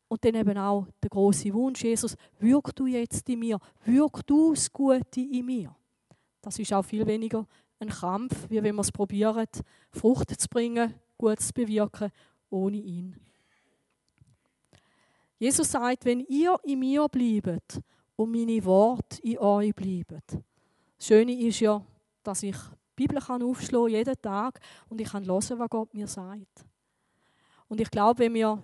Und 0.08 0.24
dann 0.24 0.34
eben 0.34 0.58
auch 0.58 0.88
der 1.00 1.08
große 1.08 1.54
Wunsch, 1.54 1.84
Jesus, 1.84 2.16
wirk 2.40 2.74
du 2.74 2.86
jetzt 2.86 3.28
in 3.28 3.38
mir, 3.38 3.60
wirk 3.84 4.26
du 4.26 4.54
das 4.54 4.72
Gute 4.72 5.20
in 5.20 5.46
mir. 5.46 5.72
Das 6.42 6.58
ist 6.58 6.72
auch 6.72 6.84
viel 6.84 7.06
weniger 7.06 7.46
ein 7.78 7.90
Kampf, 7.90 8.50
wie 8.50 8.60
wenn 8.60 8.74
wir 8.74 8.80
es 8.80 8.90
probieren, 8.90 9.46
Frucht 9.92 10.40
zu 10.40 10.48
bringen, 10.48 10.94
Gutes 11.16 11.46
zu 11.46 11.54
bewirken, 11.54 12.10
ohne 12.50 12.78
ihn. 12.78 13.14
Jesus 15.38 15.70
sagt, 15.70 16.06
wenn 16.06 16.26
ihr 16.26 16.56
in 16.64 16.80
mir 16.80 17.06
bleibt 17.08 17.80
und 18.16 18.32
meine 18.32 18.64
Worte 18.64 19.22
in 19.22 19.38
euch 19.38 19.72
bleiben. 19.76 20.22
Das 20.98 21.06
Schöne 21.06 21.32
ist 21.32 21.60
ja, 21.60 21.84
dass 22.22 22.42
ich 22.42 22.56
die 22.56 23.04
Bibel 23.04 23.20
kann 23.20 23.42
aufschlagen 23.42 23.90
jeden 23.90 24.20
Tag 24.22 24.58
und 24.88 25.00
ich 25.00 25.08
kann 25.08 25.26
hören, 25.26 25.58
was 25.58 25.70
Gott 25.70 25.92
mir 25.92 26.06
sagt. 26.06 26.64
Und 27.68 27.80
ich 27.80 27.90
glaube, 27.90 28.20
wenn 28.20 28.34
wir 28.34 28.62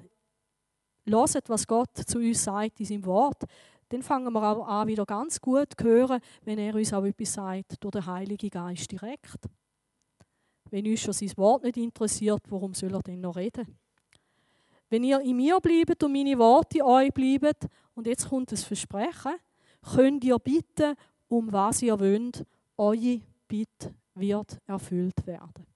hören, 1.07 1.43
was 1.49 1.67
Gott 1.67 1.97
zu 2.07 2.19
uns 2.19 2.45
sagt 2.45 2.81
in 2.81 2.87
seinem 2.87 3.05
Wort, 3.05 3.45
dann 3.89 4.03
fangen 4.03 4.33
wir 4.33 4.43
auch 4.43 4.67
an, 4.67 4.89
wieder 4.89 5.05
ganz 5.05 5.39
gut 5.39 5.69
zu 5.77 5.85
hören, 5.85 6.21
wenn 6.45 6.59
er 6.59 6.75
uns 6.75 6.93
auch 6.93 7.05
etwas 7.05 7.35
sagt, 7.35 7.77
durch 7.85 7.93
den 7.93 8.07
Heiligen 8.07 8.49
Geist 8.49 8.91
direkt. 8.91 9.49
Wenn 10.71 10.87
uns 10.87 11.01
schon 11.01 11.13
sein 11.13 11.33
Wort 11.37 11.65
nicht 11.65 11.77
interessiert, 11.77 12.43
warum 12.49 12.73
soll 12.73 12.95
er 12.95 13.03
denn 13.03 13.21
noch 13.21 13.37
reden? 13.37 13.79
Wenn 14.89 15.05
ihr 15.05 15.21
in 15.21 15.37
mir 15.37 15.61
bleibt 15.61 16.03
und 16.03 16.13
meine 16.13 16.39
Worte 16.39 16.79
in 16.79 16.85
euch 16.85 17.13
bleiben, 17.13 17.57
und 17.95 18.07
jetzt 18.07 18.29
kommt 18.29 18.53
das 18.53 18.65
Versprechen, 18.65 19.35
könnt 19.95 20.25
ihr 20.25 20.39
bitten, 20.39 20.95
um 21.33 21.51
was 21.51 21.81
ihr 21.81 21.99
wollt, 21.99 22.45
eure 22.77 23.21
Bitte 23.49 23.95
wird 24.15 24.59
erfüllt 24.67 25.27
werden. 25.27 25.67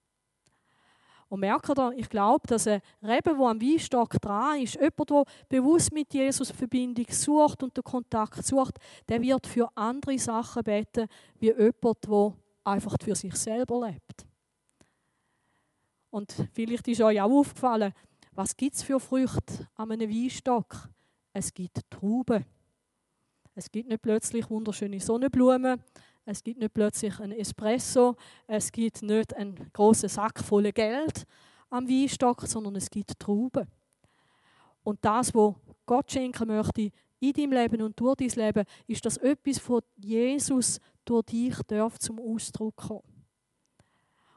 Und 1.29 1.41
merkt 1.41 1.69
ihr, 1.71 1.93
ich 1.97 2.09
glaube, 2.09 2.47
dass 2.47 2.69
ein 2.69 2.83
Reben, 3.03 3.39
der 3.39 3.47
am 3.47 3.61
Weinstock 3.61 4.21
dran 4.21 4.61
ist, 4.61 4.75
jemand, 4.75 5.11
der 5.11 5.25
bewusst 5.49 5.93
mit 5.93 6.13
Jesus 6.13 6.51
Verbindung 6.51 7.07
sucht 7.09 7.63
und 7.63 7.77
den 7.77 7.83
Kontakt 7.83 8.45
sucht, 8.45 8.79
der 9.09 9.21
wird 9.21 9.47
für 9.47 9.69
andere 9.75 10.19
Sachen 10.19 10.63
beten, 10.63 11.09
wie 11.39 11.53
jemand, 11.53 12.05
der 12.07 12.35
einfach 12.63 12.97
für 13.03 13.15
sich 13.15 13.35
selber 13.35 13.89
lebt. 13.89 14.27
Und 16.11 16.49
vielleicht 16.53 16.87
ist 16.87 17.01
euch 17.01 17.21
auch 17.21 17.31
aufgefallen, 17.31 17.93
was 18.33 18.57
gibt 18.57 18.77
es 18.77 18.83
für 18.83 19.01
Früchte 19.01 19.69
an 19.75 19.91
einem 19.91 20.11
Weinstock? 20.11 20.89
Es 21.33 21.53
gibt 21.53 21.81
Trauben. 21.91 22.45
Es 23.59 23.73
gibt 23.73 23.89
nicht 23.89 24.03
plötzlich 24.03 24.51
wunderschöne 24.51 25.01
Sonnenblumen, 25.01 25.83
es 26.27 26.45
gibt 26.45 26.61
nicht 26.61 26.75
plötzlich 26.75 27.19
ein 27.21 27.33
Espresso, 27.33 28.15
es 28.47 28.71
gibt 28.71 29.01
nicht 29.01 29.35
einen 29.35 29.71
großen 29.73 30.11
Sack 30.11 30.41
voller 30.41 30.73
Geld 30.73 31.25
am 31.71 31.89
Weinstock, 31.89 32.43
sondern 32.43 32.77
es 32.77 32.91
gibt 32.91 33.19
Trauben. 33.19 33.67
Und 34.85 35.03
das, 35.03 35.35
was 35.35 35.55
Gott 35.87 36.13
schenken 36.13 36.49
möchte 36.49 36.91
in 37.19 37.33
deinem 37.33 37.53
Leben 37.53 37.81
und 37.81 37.99
durch 37.99 38.17
dein 38.17 38.29
Leben, 38.29 38.65
ist, 38.87 39.07
dass 39.07 39.17
etwas 39.17 39.59
von 39.59 39.81
Jesus 39.97 40.79
durch 41.07 41.25
dich 41.25 41.57
darf 41.67 41.99
zum 41.99 42.21
Ausdruck 42.21 42.77
kommen. 42.77 43.25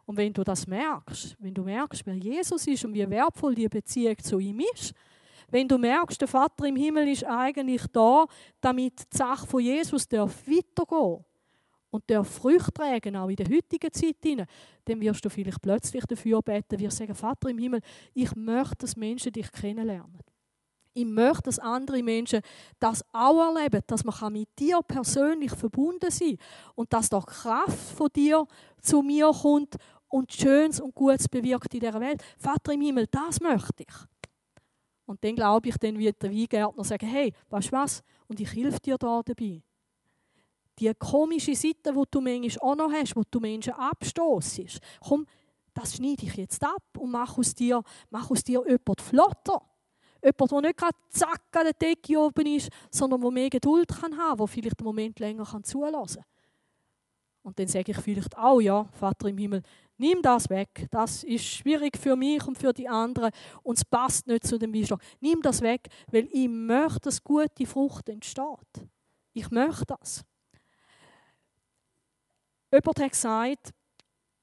Und 0.06 0.16
wenn 0.16 0.32
du 0.32 0.46
das 0.46 0.66
merkst, 0.66 1.36
wenn 1.40 1.54
du 1.54 1.64
merkst, 1.64 2.06
wer 2.06 2.16
Jesus 2.16 2.66
ist 2.68 2.86
und 2.86 2.94
wie 2.94 3.10
wertvoll 3.10 3.54
die 3.54 3.68
Beziehung 3.68 4.18
zu 4.18 4.40
ihm 4.40 4.62
ist, 4.74 4.94
wenn 5.52 5.68
du 5.68 5.78
merkst, 5.78 6.20
der 6.22 6.28
Vater 6.28 6.66
im 6.66 6.76
Himmel 6.76 7.08
ist 7.08 7.26
eigentlich 7.26 7.84
da, 7.92 8.26
damit 8.62 9.00
die 9.14 9.18
Sache 9.18 9.48
von 9.48 9.62
Jesus 9.62 10.08
weitergehen 10.12 10.66
darf, 10.76 11.26
und 11.92 12.10
der 12.10 12.24
Früchte 12.24 12.72
tragen, 12.72 13.16
auch 13.16 13.30
in 13.30 13.36
der 13.36 13.50
heutigen 13.50 13.92
Zeit 13.92 14.48
dann 14.86 15.02
wirst 15.02 15.26
du 15.26 15.30
vielleicht 15.30 15.62
plötzlich 15.62 16.06
dafür 16.06 16.42
beten, 16.42 16.80
wirst 16.80 16.98
sagen, 16.98 17.16
Vater 17.16 17.50
im 17.50 17.58
Himmel, 17.58 17.82
ich 18.14 18.36
möchte, 18.36 18.78
dass 18.78 18.96
Menschen 18.96 19.34
dich 19.34 19.52
kennenlernen. 19.52 20.20
Ich 20.94 21.06
möchte, 21.06 21.44
dass 21.44 21.60
andere 21.60 22.02
Menschen 22.04 22.42
das 22.80 23.04
auch 23.14 23.56
erleben, 23.56 23.82
dass 23.88 24.04
man 24.04 24.34
mit 24.34 24.50
dir 24.58 24.82
persönlich 24.82 25.52
verbunden 25.52 26.12
sein 26.12 26.38
kann 26.38 26.74
und 26.76 26.94
dass 26.94 27.10
doch 27.10 27.26
Kraft 27.26 27.96
von 27.96 28.10
dir 28.16 28.46
zu 28.82 29.02
mir 29.02 29.32
kommt 29.32 29.76
und 30.10 30.34
Schönes 30.34 30.80
und 30.82 30.96
Gutes 30.96 31.28
bewirkt 31.28 31.74
in 31.74 31.80
dieser 31.82 32.00
Welt. 32.00 32.24
Vater 32.38 32.74
im 32.74 32.82
Himmel, 32.82 33.08
das 33.08 33.40
möchte 33.40 33.84
ich. 33.84 34.19
Und 35.10 35.24
dann 35.24 35.36
glaube 35.36 35.70
ich, 35.70 35.78
dann 35.78 35.98
wird 35.98 36.22
der 36.22 36.30
Weingärtner 36.30 36.84
sagen, 36.84 37.08
hey, 37.08 37.34
weißt 37.50 37.70
du 37.70 37.72
was? 37.72 38.04
Und 38.28 38.40
ich 38.40 38.54
helfe 38.54 38.80
dir 38.80 38.96
da 38.96 39.24
dabei 39.26 39.64
die 40.80 40.94
komische 40.94 41.56
Seite, 41.56 41.92
die 41.94 42.04
du 42.12 42.22
manchmal 42.22 42.70
auch 42.70 42.76
noch 42.76 42.92
hast, 42.92 43.16
wo 43.16 43.24
du 43.30 43.40
Menschen 43.40 43.74
abstoßest. 43.74 44.80
Komm, 45.02 45.26
das 45.74 45.96
schneide 45.96 46.26
ich 46.26 46.36
jetzt 46.36 46.64
ab 46.64 46.84
und 46.98 47.12
mach 47.12 47.38
aus 47.38 47.54
dir, 47.54 47.84
mach 48.12 48.30
aus 48.32 48.44
dir 48.44 48.64
jemand 48.68 49.02
flotter. 49.02 49.62
Jemand, 50.24 50.52
der 50.52 50.62
nicht 50.62 50.78
gerade 50.78 50.98
zack 51.10 51.42
an 51.54 51.64
der 51.64 51.74
Decke 51.74 52.20
oben 52.20 52.46
ist, 52.46 52.70
sondern 52.92 53.20
der 53.20 53.32
mehr 53.32 53.50
Geduld 53.50 53.90
kann 53.90 54.16
haben 54.16 54.38
der 54.38 54.48
vielleicht 54.48 54.80
einen 54.80 54.86
Moment 54.86 55.20
länger 55.20 55.44
kann 55.44 55.64
zulassen 55.64 56.24
Und 57.42 57.58
dann 57.58 57.68
sage 57.68 57.92
ich 57.92 57.98
vielleicht 57.98 58.38
auch, 58.38 58.62
ja, 58.62 58.86
Vater 58.92 59.28
im 59.28 59.38
Himmel, 59.38 59.64
nimm 60.00 60.22
das 60.22 60.50
weg. 60.50 60.88
Das 60.90 61.24
ist 61.24 61.46
schwierig 61.46 61.98
für 61.98 62.16
mich 62.16 62.46
und 62.48 62.58
für 62.58 62.74
die 62.74 62.88
anderen 62.88 63.32
und 63.64 63.78
es 63.78 63.86
passt 63.86 64.28
nicht 64.28 64.48
zu 64.48 64.58
dem 64.58 64.74
Weinstock. 64.74 65.02
Nimm 65.20 65.42
das 65.42 65.62
weg, 65.62 65.88
weil 66.12 66.28
ich 66.32 66.48
möchte, 66.48 67.02
dass 67.02 67.24
gute 67.24 67.66
Frucht 67.66 68.10
entsteht. 68.10 68.88
Ich 69.34 69.52
möchte 69.52 69.86
das. 69.86 70.24
Jemand 72.72 73.00
hat 73.00 73.12
gesagt, 73.12 73.74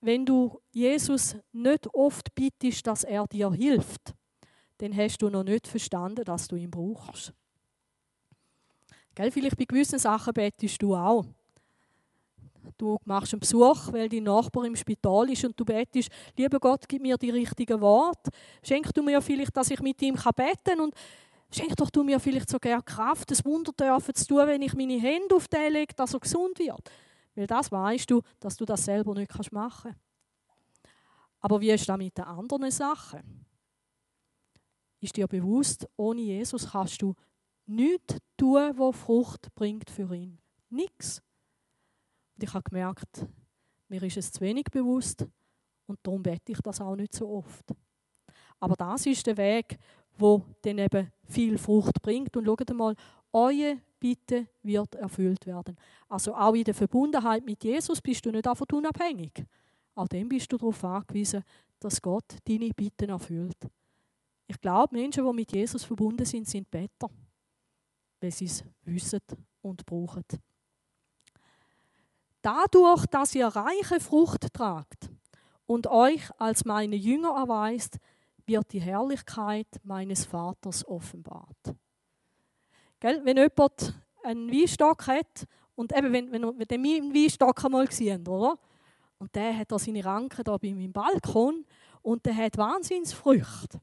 wenn 0.01 0.27
du 0.27 0.61
Jesus 0.73 1.37
nicht 1.53 1.87
oft 1.95 2.35
bittest, 2.35 2.87
dass 2.87 3.05
er 3.05 3.27
dir 3.27 3.53
hilft, 3.53 4.14
dann 4.79 4.97
hast 4.97 5.19
du 5.23 5.31
noch 5.31 5.45
nicht 5.45 5.66
verstanden, 5.66 6.25
dass 6.25 6.49
du 6.49 6.57
ihn 6.57 6.71
brauchst. 6.71 7.33
Gell, 9.14 9.31
vielleicht 9.31 9.57
bei 9.57 9.64
gewissen 9.64 9.99
Sachen 9.99 10.35
betest 10.35 10.83
du 10.83 10.95
auch. 10.95 11.25
Du 12.77 12.99
machst 13.05 13.33
einen 13.33 13.41
Besuch, 13.41 13.93
weil 13.93 14.09
dein 14.09 14.25
Nachbar 14.25 14.65
im 14.65 14.77
Spital 14.77 15.31
ist 15.31 15.45
und 15.45 15.59
du 15.59 15.65
betest, 15.65 16.11
lieber 16.37 16.59
Gott, 16.59 16.89
gib 16.89 17.03
mir 17.03 17.17
die 17.17 17.31
richtigen 17.31 17.81
Worte. 17.81 18.31
Schenk 18.63 18.93
du 18.95 19.03
mir 19.03 19.21
vielleicht, 19.21 19.57
dass 19.57 19.71
ich 19.71 19.81
mit 19.81 20.01
ihm 20.03 20.15
beten 20.15 20.57
kann 20.65 20.81
und 20.81 20.95
schenk 21.51 21.77
doch 21.77 21.91
du 21.91 22.03
mir 22.03 22.21
vielleicht 22.21 22.51
sogar 22.51 22.83
Kraft, 22.83 23.31
das 23.31 23.45
Wunder 23.45 23.73
dürfen 23.73 24.15
zu 24.15 24.27
tun, 24.27 24.47
wenn 24.47 24.63
ich 24.63 24.75
meine 24.75 25.01
Hände 25.01 25.35
auf 25.35 25.49
den 25.49 25.73
lege, 25.73 25.95
dass 25.95 26.15
er 26.15 26.21
gesund 26.21 26.59
wird. 26.59 26.91
Weil 27.35 27.47
das 27.47 27.71
weißt 27.71 28.11
du, 28.11 28.23
dass 28.41 28.57
du 28.57 28.65
das 28.65 28.85
selber 28.85 29.15
nicht 29.15 29.53
machen 29.53 29.93
kannst. 29.93 30.07
Aber 31.41 31.61
wie 31.61 31.71
ist 31.71 31.89
das 31.89 31.99
mit 31.99 32.17
den 32.17 32.25
anderen 32.25 32.71
Sachen? 32.71 33.47
Ist 35.01 35.17
dir 35.17 35.29
bewusst, 35.29 35.87
ohne 35.97 36.23
Jesus 36.23 36.71
kannst 36.71 37.01
du 37.03 37.15
nichts 37.67 38.17
tun, 38.37 38.73
was 38.77 38.97
Frucht 38.97 39.55
bringt 39.55 39.91
für 39.91 40.15
ihn. 40.15 40.39
Nichts. 40.71 41.23
Und 42.37 42.42
ich 42.42 42.53
habe 42.53 42.68
gemerkt, 42.68 43.27
mir 43.88 44.03
ist 44.03 44.16
es 44.16 44.33
zu 44.33 44.40
wenig 44.40 44.64
bewusst 44.64 45.27
und 45.87 45.99
darum 46.03 46.22
bete 46.22 46.53
ich 46.53 46.61
das 46.61 46.81
auch 46.81 46.96
nicht 46.96 47.14
so 47.14 47.29
oft. 47.29 47.75
Aber 48.61 48.75
das 48.77 49.07
ist 49.07 49.27
der 49.27 49.37
Weg, 49.37 49.79
wo 50.18 50.42
dann 50.62 50.79
eben 50.79 51.12
viel 51.25 51.59
Frucht 51.59 52.01
bringt. 52.03 52.37
Und 52.37 52.46
schaut 52.46 52.75
mal, 52.75 52.94
euer 53.33 53.77
Bitte 53.99 54.49
wird 54.62 54.94
erfüllt 54.96 55.46
werden. 55.46 55.77
Also 56.09 56.35
auch 56.35 56.55
in 56.55 56.64
der 56.64 56.75
Verbundenheit 56.75 57.44
mit 57.44 57.62
Jesus 57.64 58.01
bist 58.01 58.25
du 58.25 58.31
nicht 58.31 58.46
davon 58.46 58.66
unabhängig. 58.72 59.44
Auch 59.94 60.09
dann 60.09 60.29
bist 60.29 60.53
du 60.53 60.59
darauf 60.59 60.85
angewiesen, 60.85 61.42
dass 61.81 62.01
Gott 62.03 62.37
deine 62.44 62.70
Bitten 62.70 63.11
erfüllt. 63.11 63.57
Ich 64.46 64.61
glaube, 64.61 64.94
Menschen, 64.94 65.25
die 65.25 65.33
mit 65.33 65.53
Jesus 65.53 65.85
verbunden 65.85 66.25
sind, 66.25 66.46
sind 66.49 66.70
besser, 66.70 67.11
weil 68.20 68.31
sie 68.31 68.44
es 68.44 68.64
wissen 68.85 69.20
und 69.62 69.85
brauchen. 69.85 70.25
Dadurch, 72.47 73.07
dass 73.07 73.35
ihr 73.35 73.49
reiche 73.49 73.99
Frucht 73.99 74.55
tragt 74.55 75.11
und 75.67 75.89
euch 75.89 76.23
als 76.39 76.65
meine 76.65 76.95
Jünger 76.95 77.31
erweist, 77.31 77.99
wird 78.47 78.73
die 78.73 78.81
Herrlichkeit 78.81 79.67
meines 79.83 80.27
Vaters 80.27 80.87
offenbart. 80.87 81.75
Gell? 83.01 83.21
Wenn 83.25 83.37
jemand 83.37 84.01
einen 84.23 84.49
Weinstock 84.49 85.09
hat, 85.09 85.49
und 85.75 85.93
eben, 85.93 86.13
wenn, 86.13 86.31
wenn, 86.31 86.57
wenn 86.57 86.69
ihr 86.71 86.79
meinen 86.79 87.13
Weinstock 87.13 87.65
einmal 87.65 87.89
gesehen 87.89 88.25
oder? 88.29 88.57
Und 89.19 89.35
der 89.35 89.59
hat 89.59 89.73
da 89.73 89.77
seine 89.81 90.05
Ranken 90.05 90.45
da 90.45 90.57
bei 90.57 90.73
meinem 90.73 90.93
Balkon 90.93 91.67
und 92.03 92.25
der 92.25 92.37
hat 92.37 92.57
Wahnsinnsfrüchte. 92.57 93.81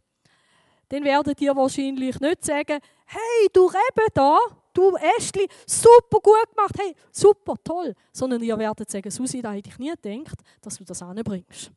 Dann 0.88 1.04
werdet 1.04 1.42
ihr 1.42 1.54
wahrscheinlich 1.54 2.18
nicht 2.18 2.46
sagen, 2.46 2.80
hey, 3.08 3.50
du 3.52 3.66
Rebe 3.66 4.08
da, 4.14 4.38
du 4.74 4.96
Ästli, 5.18 5.48
super 5.66 6.20
gut 6.20 6.56
gemacht, 6.56 6.76
hey, 6.80 6.96
super, 7.12 7.56
toll. 7.64 7.94
Sondern 8.12 8.42
ihr 8.42 8.58
werdet 8.58 8.90
sagen, 8.90 9.10
Susi, 9.10 9.42
da 9.42 9.52
hätte 9.54 9.70
ich 9.70 9.80
nie 9.80 9.94
gedacht, 10.02 10.40
dass 10.62 10.78
du 10.78 10.84
das 10.84 11.02
anbringst. 11.02 11.72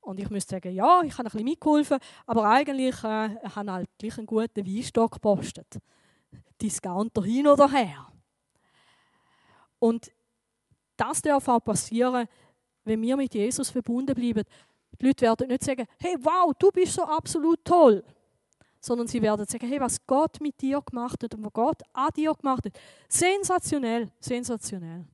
Und 0.00 0.18
ich 0.20 0.30
müsste 0.30 0.54
sagen, 0.54 0.74
ja, 0.74 1.02
ich 1.02 1.12
habe 1.12 1.24
ein 1.24 1.32
bisschen 1.32 1.44
mitgeholfen, 1.44 1.98
aber 2.26 2.48
eigentlich 2.48 2.96
äh, 3.04 3.36
habe 3.54 3.72
halt 3.72 3.90
gleich 3.98 4.16
einen 4.16 4.26
guten 4.26 4.66
Weinstock 4.66 5.12
gepostet. 5.12 5.78
Discounter 6.60 7.22
hin 7.22 7.46
oder 7.46 7.70
her. 7.70 8.06
Und 9.78 10.10
das 10.96 11.22
darf 11.22 11.46
auch 11.48 11.60
passieren, 11.60 12.26
wenn 12.84 13.02
wir 13.02 13.16
mit 13.16 13.34
Jesus 13.34 13.70
verbunden 13.70 14.14
bleiben. 14.14 14.44
Die 15.00 15.06
Leute 15.06 15.26
werden 15.26 15.48
nicht 15.48 15.62
sagen, 15.62 15.86
hey, 15.98 16.16
wow, 16.20 16.52
du 16.58 16.70
bist 16.70 16.94
so 16.94 17.02
absolut 17.02 17.64
toll. 17.64 18.02
Sondern 18.80 19.06
sie 19.06 19.20
werden 19.20 19.46
sagen, 19.46 19.68
hey, 19.68 19.80
was 19.80 20.04
Gott 20.06 20.40
mit 20.40 20.60
dir 20.60 20.80
gemacht 20.80 21.22
hat 21.22 21.34
und 21.34 21.44
was 21.44 21.52
Gott 21.52 21.82
an 21.92 22.08
dir 22.16 22.32
gemacht 22.34 22.64
hat. 22.66 22.78
Sensationell, 23.08 24.10
sensationell. 24.20 25.04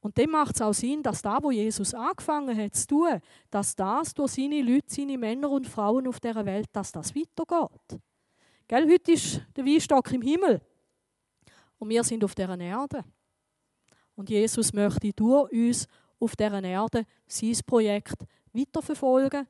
Und 0.00 0.16
dem 0.18 0.30
macht 0.30 0.54
es 0.54 0.62
auch 0.62 0.72
Sinn, 0.72 1.02
dass 1.02 1.20
da, 1.20 1.42
wo 1.42 1.50
Jesus 1.50 1.92
angefangen 1.92 2.56
hat 2.56 2.76
zu 2.76 2.86
tun, 2.86 3.20
dass 3.50 3.74
das 3.74 4.14
durch 4.14 4.32
seine 4.32 4.62
Leute, 4.62 4.86
seine 4.86 5.18
Männer 5.18 5.50
und 5.50 5.66
Frauen 5.66 6.06
auf 6.06 6.20
dieser 6.20 6.46
Welt, 6.46 6.68
dass 6.72 6.92
das 6.92 7.12
weitergeht. 7.14 8.00
Gell, 8.68 8.88
heute 8.88 9.12
ist 9.12 9.40
der 9.56 9.64
Weinstock 9.64 10.12
im 10.12 10.22
Himmel 10.22 10.60
und 11.78 11.88
wir 11.88 12.04
sind 12.04 12.22
auf 12.24 12.34
dieser 12.34 12.58
Erde. 12.58 13.04
Und 14.14 14.30
Jesus 14.30 14.72
möchte 14.72 15.12
durch 15.12 15.50
uns 15.50 15.88
auf 16.18 16.36
dieser 16.36 16.62
Erde 16.62 17.04
sein 17.26 17.58
Projekt 17.66 18.24
weiterverfolgen. 18.52 19.46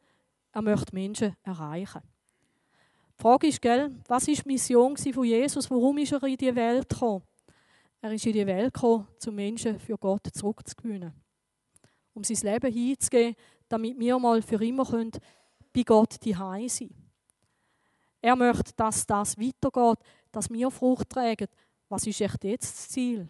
Er 0.53 0.62
möchte 0.62 0.95
Menschen 0.95 1.37
erreichen. 1.43 2.01
Die 3.19 3.23
Frage 3.23 3.47
ist, 3.47 3.63
gell, 3.63 3.91
was 4.09 4.27
war 4.27 4.35
die 4.35 4.43
Mission 4.47 4.97
von 4.97 5.25
Jesus? 5.25 5.71
Warum 5.71 5.99
ist 5.99 6.13
er 6.13 6.23
in 6.25 6.37
die 6.37 6.55
Welt 6.55 6.89
gekommen? 6.89 7.23
Er 8.01 8.13
ist 8.13 8.27
in 8.27 8.33
die 8.33 8.47
Welt 8.47 8.75
gekommen, 8.75 9.09
um 9.27 9.35
Menschen 9.35 9.79
für 9.79 9.97
Gott 9.97 10.27
zurückzugewinnen. 10.33 11.13
Um 12.13 12.23
sein 12.23 12.53
Leben 12.53 12.73
hinzugeben, 12.73 13.35
damit 13.69 13.99
wir 13.99 14.19
mal 14.19 14.43
für 14.43 14.63
immer 14.63 14.85
können, 14.85 15.13
bei 15.73 15.83
Gott 15.83 16.17
die 16.23 16.35
sein 16.35 16.91
Er 18.21 18.37
möchte, 18.37 18.73
dass 18.77 19.07
das 19.07 19.37
weitergeht, 19.39 19.99
dass 20.31 20.51
wir 20.51 20.71
Frucht 20.71 21.11
tragen. 21.11 21.49
Was 21.89 22.07
ist 22.07 22.21
echt 22.21 22.45
jetzt 22.45 22.75
das 22.75 22.89
Ziel? 22.89 23.29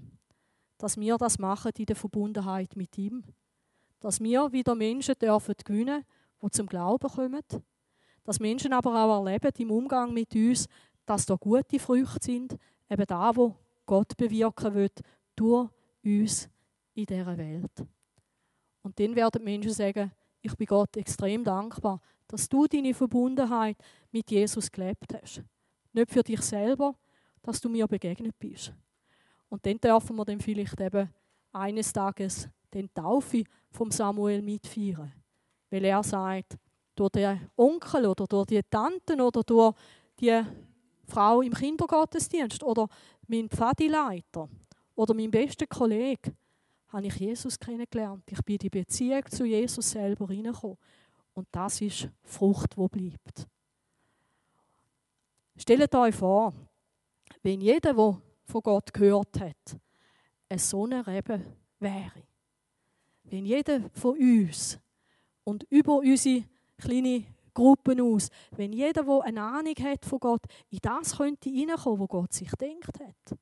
dass 0.79 0.97
wir 0.99 1.17
das 1.17 1.39
machen 1.39 1.73
in 1.77 1.87
der 1.87 1.97
Verbundenheit 1.97 2.77
mit 2.77 2.97
ihm. 2.99 3.25
Dass 4.01 4.21
wir 4.21 4.53
wieder 4.53 4.75
Menschen 4.75 5.15
dürfen 5.19 5.55
gewinnen, 5.65 6.05
die 6.43 6.51
zum 6.51 6.67
Glauben 6.67 7.09
kommen. 7.09 7.43
Dass 8.27 8.41
Menschen 8.41 8.73
aber 8.73 8.91
auch 9.05 9.25
erleben 9.25 9.53
im 9.59 9.71
Umgang 9.71 10.13
mit 10.13 10.35
uns, 10.35 10.67
dass 11.07 11.25
da 11.25 11.37
gute 11.37 11.79
Früchte 11.79 12.19
sind, 12.21 12.57
eben 12.91 13.07
da, 13.07 13.35
wo 13.35 13.55
Gott 13.87 14.17
bewirken 14.17 14.75
wird, 14.75 15.01
durch 15.37 15.71
uns 16.05 16.49
in 16.95 17.07
dieser 17.07 17.39
Welt. 17.39 17.87
Und 18.83 18.99
dann 18.99 19.15
werden 19.15 19.45
Menschen 19.45 19.73
sagen, 19.73 20.11
ich 20.41 20.55
bin 20.57 20.67
Gott 20.67 20.97
extrem 20.97 21.45
dankbar, 21.45 22.01
dass 22.27 22.49
du 22.49 22.67
deine 22.67 22.95
Verbundenheit 22.95 23.77
mit 24.11 24.31
Jesus 24.31 24.71
gelebt 24.71 25.15
hast. 25.15 25.43
Nicht 25.93 26.11
für 26.11 26.23
dich 26.23 26.41
selber, 26.41 26.97
dass 27.43 27.61
du 27.61 27.69
mir 27.69 27.87
begegnet 27.87 28.37
bist. 28.39 28.73
Und 29.49 29.65
dann 29.65 29.79
dürfen 29.79 30.17
wir 30.17 30.25
dann 30.25 30.41
vielleicht 30.41 30.81
eben 30.81 31.09
eines 31.53 31.93
Tages 31.93 32.49
den 32.75 32.93
Taufe 32.93 33.45
vom 33.71 33.91
Samuel 33.93 34.43
mitfeiern. 34.43 35.13
Weil 35.71 35.85
er 35.85 36.03
sagt, 36.03 36.57
durch 36.97 37.13
den 37.13 37.51
Onkel 37.57 38.07
oder 38.07 38.27
durch 38.27 38.47
die 38.47 38.61
Tanten 38.69 39.21
oder 39.21 39.43
durch 39.43 39.75
die 40.19 40.43
Frau 41.07 41.43
im 41.43 41.55
Kindergottesdienst 41.55 42.63
oder 42.65 42.89
mein 43.29 43.49
Pfadileiter 43.49 44.49
oder 44.95 45.15
mein 45.15 45.31
bester 45.31 45.67
Kollege 45.67 46.35
habe 46.89 47.07
ich 47.07 47.17
Jesus 47.17 47.59
kennengelernt. 47.59 48.25
Ich 48.31 48.43
bin 48.43 48.55
in 48.55 48.59
die 48.59 48.71
Beziehung 48.71 49.23
zu 49.27 49.45
Jesus 49.45 49.91
selber 49.91 50.27
hineingekommen. 50.29 50.79
Und 51.35 51.47
das 51.53 51.81
ist 51.81 52.09
Frucht, 52.23 52.77
wo 52.77 52.89
bleibt. 52.89 53.47
Stellt 55.57 55.95
euch 55.95 56.15
vor, 56.15 56.55
wenn 57.43 57.61
jeder, 57.61 57.93
der 57.93 58.23
von 58.45 58.63
Gott 58.63 58.93
gehört 58.95 59.41
hat, 59.41 59.81
eine 60.49 60.59
so 60.59 60.85
eine 60.85 61.07
Rebe 61.07 61.41
wäre. 61.79 62.23
Wenn 63.25 63.45
jeder 63.45 63.91
von 63.91 64.17
uns 64.17 64.79
und 65.45 65.65
über 65.65 65.97
unsere 65.99 66.45
kleine 66.79 67.25
Gruppen 67.55 68.01
aus, 68.01 68.29
wenn 68.53 68.73
jeder, 68.73 69.03
der 69.03 69.23
eine 69.23 69.43
Ahnung 69.43 69.75
hat 69.81 70.05
von 70.05 70.21
Gott, 70.21 70.43
in 70.71 70.79
das 70.83 71.17
könnte 71.17 71.49
hineinkommen, 71.49 72.01
wo 72.01 72.07
Gott 72.07 72.33
sich 72.33 72.51
denkt 72.53 73.01
hat. 73.01 73.39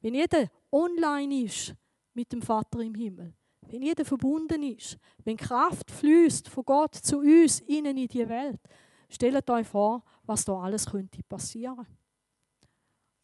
Wenn 0.00 0.14
jeder 0.14 0.48
online 0.70 1.44
ist 1.44 1.74
mit 2.14 2.32
dem 2.32 2.42
Vater 2.42 2.80
im 2.80 2.94
Himmel, 2.94 3.34
wenn 3.68 3.82
jeder 3.82 4.04
verbunden 4.04 4.62
ist, 4.62 4.98
wenn 5.24 5.36
Kraft 5.36 5.90
fließt 5.90 6.48
von 6.48 6.64
Gott 6.64 6.94
zu 6.94 7.18
uns 7.18 7.60
innen 7.60 7.96
in 7.96 8.08
die 8.08 8.28
Welt, 8.28 8.60
stellt 9.08 9.48
euch 9.50 9.66
vor, 9.66 10.02
was 10.24 10.44
da 10.44 10.58
alles 10.60 10.86
könnte 10.86 11.22
passieren. 11.22 11.86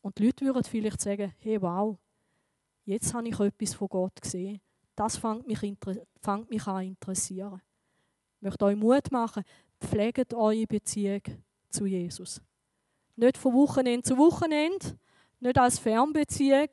Und 0.01 0.19
die 0.19 0.27
Leute 0.27 0.45
würden 0.45 0.65
vielleicht 0.65 1.01
sagen, 1.01 1.35
hey 1.39 1.61
wow, 1.61 1.99
jetzt 2.85 3.13
habe 3.13 3.29
ich 3.29 3.41
etwas 3.41 3.75
von 3.75 3.89
Gott 3.89 4.21
gesehen. 4.21 4.61
Das 4.95 5.17
fängt 5.17 5.47
mich, 5.47 5.61
fängt 6.21 6.51
mich 6.51 6.67
an 6.67 6.85
interessieren. 6.85 7.61
Ich 8.39 8.43
möchte 8.43 8.65
euch 8.67 8.77
Mut 8.77 9.11
machen, 9.11 9.43
pflegt 9.81 10.33
eure 10.33 10.67
Beziehung 10.67 11.23
zu 11.71 11.87
Jesus. 11.87 12.41
Nicht 13.17 13.37
von 13.37 13.53
Wochenende 13.53 14.03
zu 14.03 14.17
Wochenende, 14.17 14.97
nicht 15.41 15.59
als 15.59 15.81
Fernbeziehung, 15.81 16.69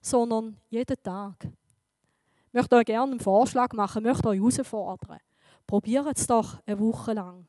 sondern 0.00 0.56
jeden 0.68 1.00
Tag. 1.02 1.36
Ich 1.44 2.52
möchte 2.52 2.74
euch 2.74 2.86
gerne 2.86 3.12
einen 3.12 3.20
Vorschlag 3.20 3.72
machen, 3.72 4.04
ich 4.04 4.10
möchte 4.10 4.28
euch 4.28 4.40
herausfordern. 4.40 5.18
Probiert 5.64 6.18
es 6.18 6.26
doch 6.26 6.58
eine 6.66 6.78
Woche 6.80 7.12
lang. 7.12 7.46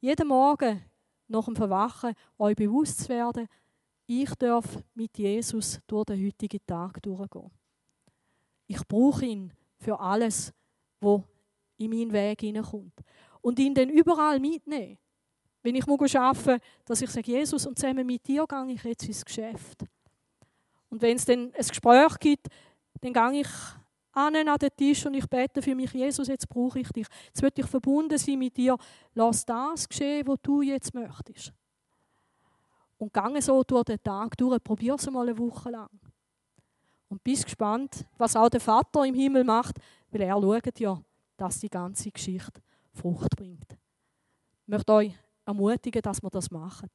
Jeden 0.00 0.28
Morgen 0.28 0.82
nach 1.28 1.44
dem 1.46 1.56
Verwachen 1.56 2.14
euch 2.38 2.56
bewusst 2.56 3.04
zu 3.04 3.08
werden, 3.08 3.48
ich 4.06 4.34
darf 4.34 4.66
mit 4.94 5.16
Jesus 5.16 5.80
durch 5.86 6.04
den 6.04 6.26
heutigen 6.26 6.60
Tag 6.66 7.00
durchgehen. 7.02 7.50
Ich 8.66 8.86
brauche 8.86 9.24
ihn 9.24 9.52
für 9.78 9.98
alles, 9.98 10.52
was 11.00 11.22
in 11.80 11.90
meinen 11.90 12.12
Weg 12.12 12.40
hineinkommt. 12.40 12.92
Und 13.40 13.58
ihn 13.58 13.74
dann 13.74 13.88
überall 13.88 14.38
mitnehmen. 14.38 14.98
Wenn 15.62 15.74
ich 15.74 15.86
arbeiten 15.86 16.60
dass 16.84 17.02
ich 17.02 17.10
sage, 17.10 17.32
Jesus, 17.32 17.66
und 17.66 17.78
zusammen 17.78 18.06
mit 18.06 18.26
dir 18.26 18.46
gehe 18.46 18.72
ich 18.72 18.84
jetzt 18.84 19.06
ins 19.06 19.24
Geschäft. 19.24 19.84
Und 20.88 21.02
wenn 21.02 21.16
es 21.16 21.24
dann 21.24 21.52
ein 21.54 21.66
Gespräch 21.66 22.18
gibt, 22.18 22.48
dann 23.00 23.12
gehe 23.12 23.42
ich 23.42 23.48
an 24.12 24.34
den 24.34 24.48
Tisch 24.76 25.06
und 25.06 25.14
ich 25.14 25.28
bete 25.28 25.62
für 25.62 25.74
mich, 25.74 25.92
Jesus, 25.92 26.28
jetzt 26.28 26.48
brauche 26.48 26.80
ich 26.80 26.88
dich. 26.90 27.06
Jetzt 27.26 27.42
will 27.42 27.50
ich 27.54 27.66
verbunden 27.66 28.18
sein 28.18 28.38
mit 28.38 28.56
dir. 28.56 28.76
Lass 29.14 29.44
das 29.44 29.88
geschehen, 29.88 30.26
was 30.26 30.38
du 30.42 30.62
jetzt 30.62 30.94
möchtest. 30.94 31.52
Und 32.98 33.12
gange 33.12 33.40
so 33.40 33.62
durch 33.62 33.84
den 33.84 34.02
Tag 34.02 34.36
durch, 34.36 34.62
probier 34.62 34.94
es 34.94 35.10
mal 35.10 35.28
eine 35.28 35.38
Woche 35.38 35.70
lang. 35.70 35.88
Und 37.08 37.22
bist 37.22 37.44
gespannt, 37.44 38.06
was 38.18 38.36
auch 38.36 38.48
der 38.48 38.60
Vater 38.60 39.04
im 39.04 39.14
Himmel 39.14 39.44
macht, 39.44 39.76
weil 40.10 40.22
er 40.22 40.40
schaut 40.40 40.80
ja, 40.80 41.00
dass 41.40 41.58
die 41.58 41.70
ganze 41.70 42.10
Geschichte 42.10 42.60
Frucht 42.92 43.34
bringt. 43.34 43.72
Ich 43.72 44.68
möchte 44.68 44.92
euch 44.92 45.14
ermutigen, 45.46 46.02
dass 46.02 46.22
wir 46.22 46.28
das 46.28 46.50
machen. 46.50 46.90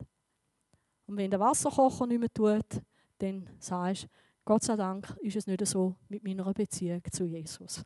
Und 1.08 1.17
wenn 1.17 1.31
der 1.31 1.39
Wasserkocher 1.39 2.05
nicht 2.05 2.19
mehr 2.19 2.34
tut, 2.34 2.81
dann 3.17 3.49
sagst 3.60 4.03
du, 4.03 4.08
Gott 4.45 4.63
sei 4.63 4.75
Dank 4.75 5.10
ist 5.21 5.36
es 5.36 5.47
nicht 5.47 5.65
so 5.65 5.95
mit 6.10 6.23
meiner 6.23 6.53
Beziehung 6.53 7.01
zu 7.12 7.25
Jesus. 7.25 7.84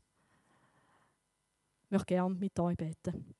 Ich 1.85 1.91
möchte 1.91 2.07
gerne 2.07 2.35
mit 2.35 2.59
euch 2.59 2.75
beten. 2.75 3.33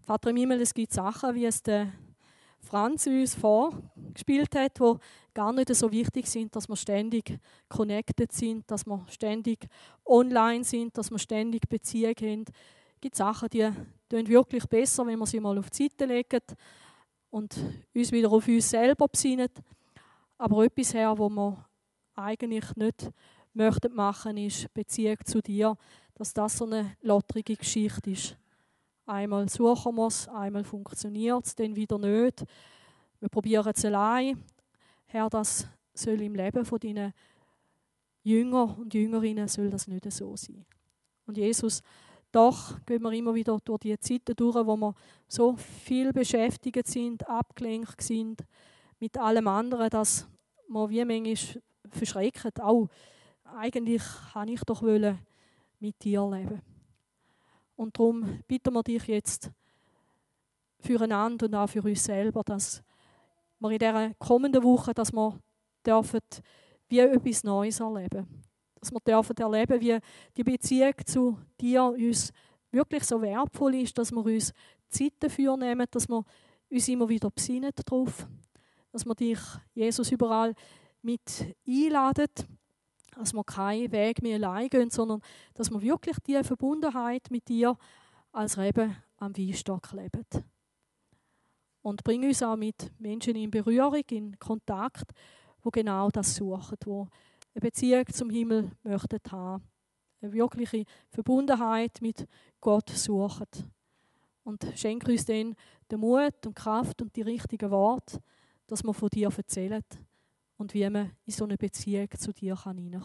Vater 0.00 0.30
im 0.30 0.36
Himmel, 0.36 0.62
es 0.62 0.72
gibt 0.72 0.94
Sachen, 0.94 1.34
wie 1.34 1.44
es 1.44 1.62
der 1.62 1.92
Franz 2.60 3.06
uns 3.06 3.34
vorgespielt 4.08 4.54
hat, 4.54 4.78
die 4.78 4.94
gar 5.34 5.52
nicht 5.52 5.74
so 5.74 5.90
wichtig 5.90 6.26
sind, 6.26 6.54
dass 6.54 6.68
wir 6.68 6.76
ständig 6.76 7.38
connected 7.68 8.32
sind, 8.32 8.70
dass 8.70 8.86
wir 8.86 9.04
ständig 9.08 9.66
online 10.04 10.64
sind, 10.64 10.96
dass 10.96 11.10
wir 11.10 11.18
ständig 11.18 11.68
Beziehungen 11.68 12.16
haben. 12.20 12.44
Es 12.94 13.00
gibt 13.00 13.14
Sachen, 13.14 13.48
die 13.50 13.70
tun 14.08 14.26
wirklich 14.26 14.66
besser, 14.66 15.06
wenn 15.06 15.18
wir 15.18 15.26
sie 15.26 15.40
mal 15.40 15.58
auf 15.58 15.70
die 15.70 15.84
Seite 15.84 16.06
legen 16.06 16.42
und 17.30 17.56
uns 17.94 18.12
wieder 18.12 18.30
auf 18.30 18.48
uns 18.48 18.70
selber 18.70 19.06
besinnen. 19.06 19.50
Aber 20.38 20.64
etwas 20.64 20.94
her, 20.94 21.16
wo 21.16 21.28
wir 21.28 21.64
eigentlich 22.14 22.74
nicht 22.76 23.10
möchten 23.54 23.94
machen, 23.94 24.36
ist 24.36 24.72
Beziehung 24.74 25.18
zu 25.24 25.40
dir, 25.40 25.76
dass 26.14 26.32
das 26.32 26.58
so 26.58 26.64
eine 26.64 26.96
lotterige 27.02 27.56
Geschichte 27.56 28.10
ist. 28.10 28.36
Einmal 29.06 29.48
suchen 29.48 29.94
wir 29.94 30.08
es, 30.08 30.28
einmal 30.28 30.64
funktioniert 30.64 31.46
es, 31.46 31.54
dann 31.54 31.74
wieder 31.76 31.98
nicht. 31.98 32.44
Wir 33.20 33.28
probieren 33.28 33.72
es 33.74 33.84
allein. 33.84 34.42
Herr, 35.06 35.28
das 35.28 35.68
soll 35.92 36.20
im 36.22 36.34
Leben 36.34 36.64
von 36.64 36.78
deinen 36.78 37.12
Jünger 38.22 38.76
und 38.78 38.94
Jüngerinnen 38.94 39.48
soll 39.48 39.70
das 39.70 39.88
nicht 39.88 40.10
so 40.12 40.36
sein. 40.36 40.64
Und 41.26 41.36
Jesus, 41.36 41.82
doch 42.30 42.84
gehen 42.84 43.02
wir 43.02 43.12
immer 43.12 43.34
wieder 43.34 43.58
durch 43.64 43.80
die 43.80 43.98
Zeiten 43.98 44.36
durch, 44.36 44.54
wo 44.54 44.76
wir 44.76 44.94
so 45.26 45.56
viel 45.56 46.12
beschäftigt 46.12 46.86
sind, 46.86 47.26
abgelenkt 47.28 48.02
sind 48.02 48.44
mit 49.00 49.16
allem 49.16 49.48
anderen, 49.48 49.88
dass 49.90 50.28
wir 50.68 50.88
wie 50.90 51.04
manchmal 51.04 51.62
verschrecken. 51.90 52.52
Auch 52.60 52.88
eigentlich 53.56 54.02
kann 54.32 54.48
ich 54.48 54.60
doch 54.60 54.82
wollen 54.82 55.18
mit 55.80 56.02
dir 56.04 56.28
leben. 56.28 56.60
Und 57.76 57.98
darum 57.98 58.42
bitten 58.46 58.74
wir 58.74 58.82
dich 58.82 59.06
jetzt 59.06 59.50
füreinander 60.80 61.46
und 61.46 61.54
auch 61.54 61.68
für 61.68 61.82
uns 61.82 62.04
selber, 62.04 62.42
dass 62.42 62.82
wir 63.60 63.70
in 63.70 63.78
dieser 63.78 64.14
kommenden 64.14 64.62
Woche, 64.62 64.94
dass 64.94 65.12
wir 65.12 65.38
dürfen 65.86 66.20
wie 66.88 67.00
etwas 67.00 67.44
Neues 67.44 67.80
erleben. 67.80 68.26
Dass 68.80 68.92
wir 68.92 69.00
dürfen 69.00 69.36
erleben, 69.36 69.80
wie 69.80 69.98
die 70.36 70.44
Beziehung 70.44 70.94
zu 71.04 71.38
dir 71.60 71.84
uns 71.84 72.32
wirklich 72.70 73.04
so 73.04 73.20
wertvoll 73.20 73.74
ist, 73.76 73.98
dass 73.98 74.12
wir 74.12 74.24
uns 74.24 74.52
Zeit 74.88 75.14
dafür 75.20 75.56
nehmen, 75.56 75.86
dass 75.90 76.08
wir 76.08 76.24
uns 76.70 76.88
immer 76.88 77.08
wieder 77.08 77.30
besinnen 77.30 77.72
darauf, 77.74 78.26
dass 78.92 79.04
wir 79.04 79.14
dich, 79.14 79.40
Jesus, 79.74 80.12
überall 80.12 80.54
mit 81.02 81.54
einladen, 81.66 82.28
dass 83.16 83.32
wir 83.32 83.44
keinen 83.44 83.90
Weg 83.92 84.22
mehr 84.22 84.36
allein 84.36 84.68
gehen, 84.68 84.90
sondern 84.90 85.20
dass 85.54 85.70
wir 85.70 85.82
wirklich 85.82 86.16
die 86.26 86.42
Verbundenheit 86.44 87.30
mit 87.30 87.48
dir 87.48 87.76
als 88.32 88.58
Reben 88.58 88.96
am 89.16 89.36
Weinstock 89.36 89.92
leben. 89.92 90.24
Und 91.88 92.04
bring 92.04 92.22
uns 92.22 92.42
auch 92.42 92.54
mit 92.54 92.92
Menschen 92.98 93.34
in 93.34 93.50
Berührung, 93.50 94.04
in 94.10 94.38
Kontakt, 94.38 95.10
wo 95.62 95.70
genau 95.70 96.10
das 96.10 96.34
suchen, 96.34 96.76
wo 96.84 97.08
eine 97.54 97.62
Beziehung 97.62 98.04
zum 98.12 98.28
Himmel 98.28 98.72
möchten 98.82 99.18
haben, 99.30 99.64
eine 100.20 100.30
wirkliche 100.34 100.84
Verbundenheit 101.08 102.02
mit 102.02 102.26
Gott 102.60 102.90
suchen. 102.90 103.46
Und 104.44 104.66
schenke 104.74 105.12
uns 105.12 105.24
dann 105.24 105.54
den 105.90 106.00
Mut 106.00 106.46
und 106.46 106.54
Kraft 106.54 107.00
und 107.00 107.16
die 107.16 107.22
richtigen 107.22 107.70
Worte, 107.70 108.20
dass 108.66 108.84
wir 108.84 108.92
von 108.92 109.08
dir 109.08 109.30
erzählen 109.34 109.82
und 110.58 110.74
wie 110.74 110.90
man 110.90 111.12
in 111.24 111.32
so 111.32 111.44
eine 111.44 111.56
Beziehung 111.56 112.10
zu 112.18 112.34
dir 112.34 112.54
kann. 112.54 113.02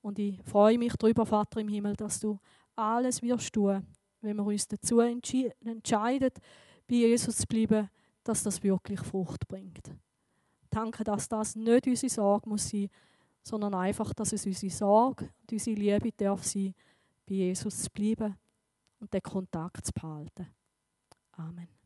Und 0.00 0.18
ich 0.18 0.42
freue 0.44 0.78
mich 0.78 0.94
darüber, 0.96 1.26
Vater 1.26 1.60
im 1.60 1.68
Himmel, 1.68 1.96
dass 1.96 2.18
du 2.18 2.38
alles 2.76 3.20
wirst 3.20 3.52
tun, 3.52 3.86
wenn 4.22 4.36
wir 4.36 4.44
uns 4.46 4.66
dazu 4.66 5.00
entscheiden, 5.00 6.30
bei 6.90 6.96
Jesus 6.96 7.36
zu 7.36 7.46
bleiben, 7.46 7.88
dass 8.24 8.42
das 8.42 8.62
wirklich 8.64 9.00
Frucht 9.00 9.46
bringt. 9.46 9.94
Danke, 10.68 11.04
dass 11.04 11.28
das 11.28 11.54
nicht 11.54 11.86
unsere 11.86 12.10
Sorge 12.10 12.48
muss 12.48 12.68
sein, 12.68 12.88
sondern 13.42 13.74
einfach, 13.74 14.12
dass 14.12 14.32
es 14.32 14.44
unsere 14.44 14.72
Sorge 14.72 15.30
und 15.40 15.52
unsere 15.52 15.76
Liebe 15.76 16.12
darf 16.12 16.44
sein, 16.44 16.74
bei 17.26 17.34
Jesus 17.34 17.84
zu 17.84 17.90
bleiben 17.90 18.36
und 18.98 19.12
den 19.14 19.22
Kontakt 19.22 19.86
zu 19.86 19.92
behalten. 19.92 20.48
Amen. 21.32 21.79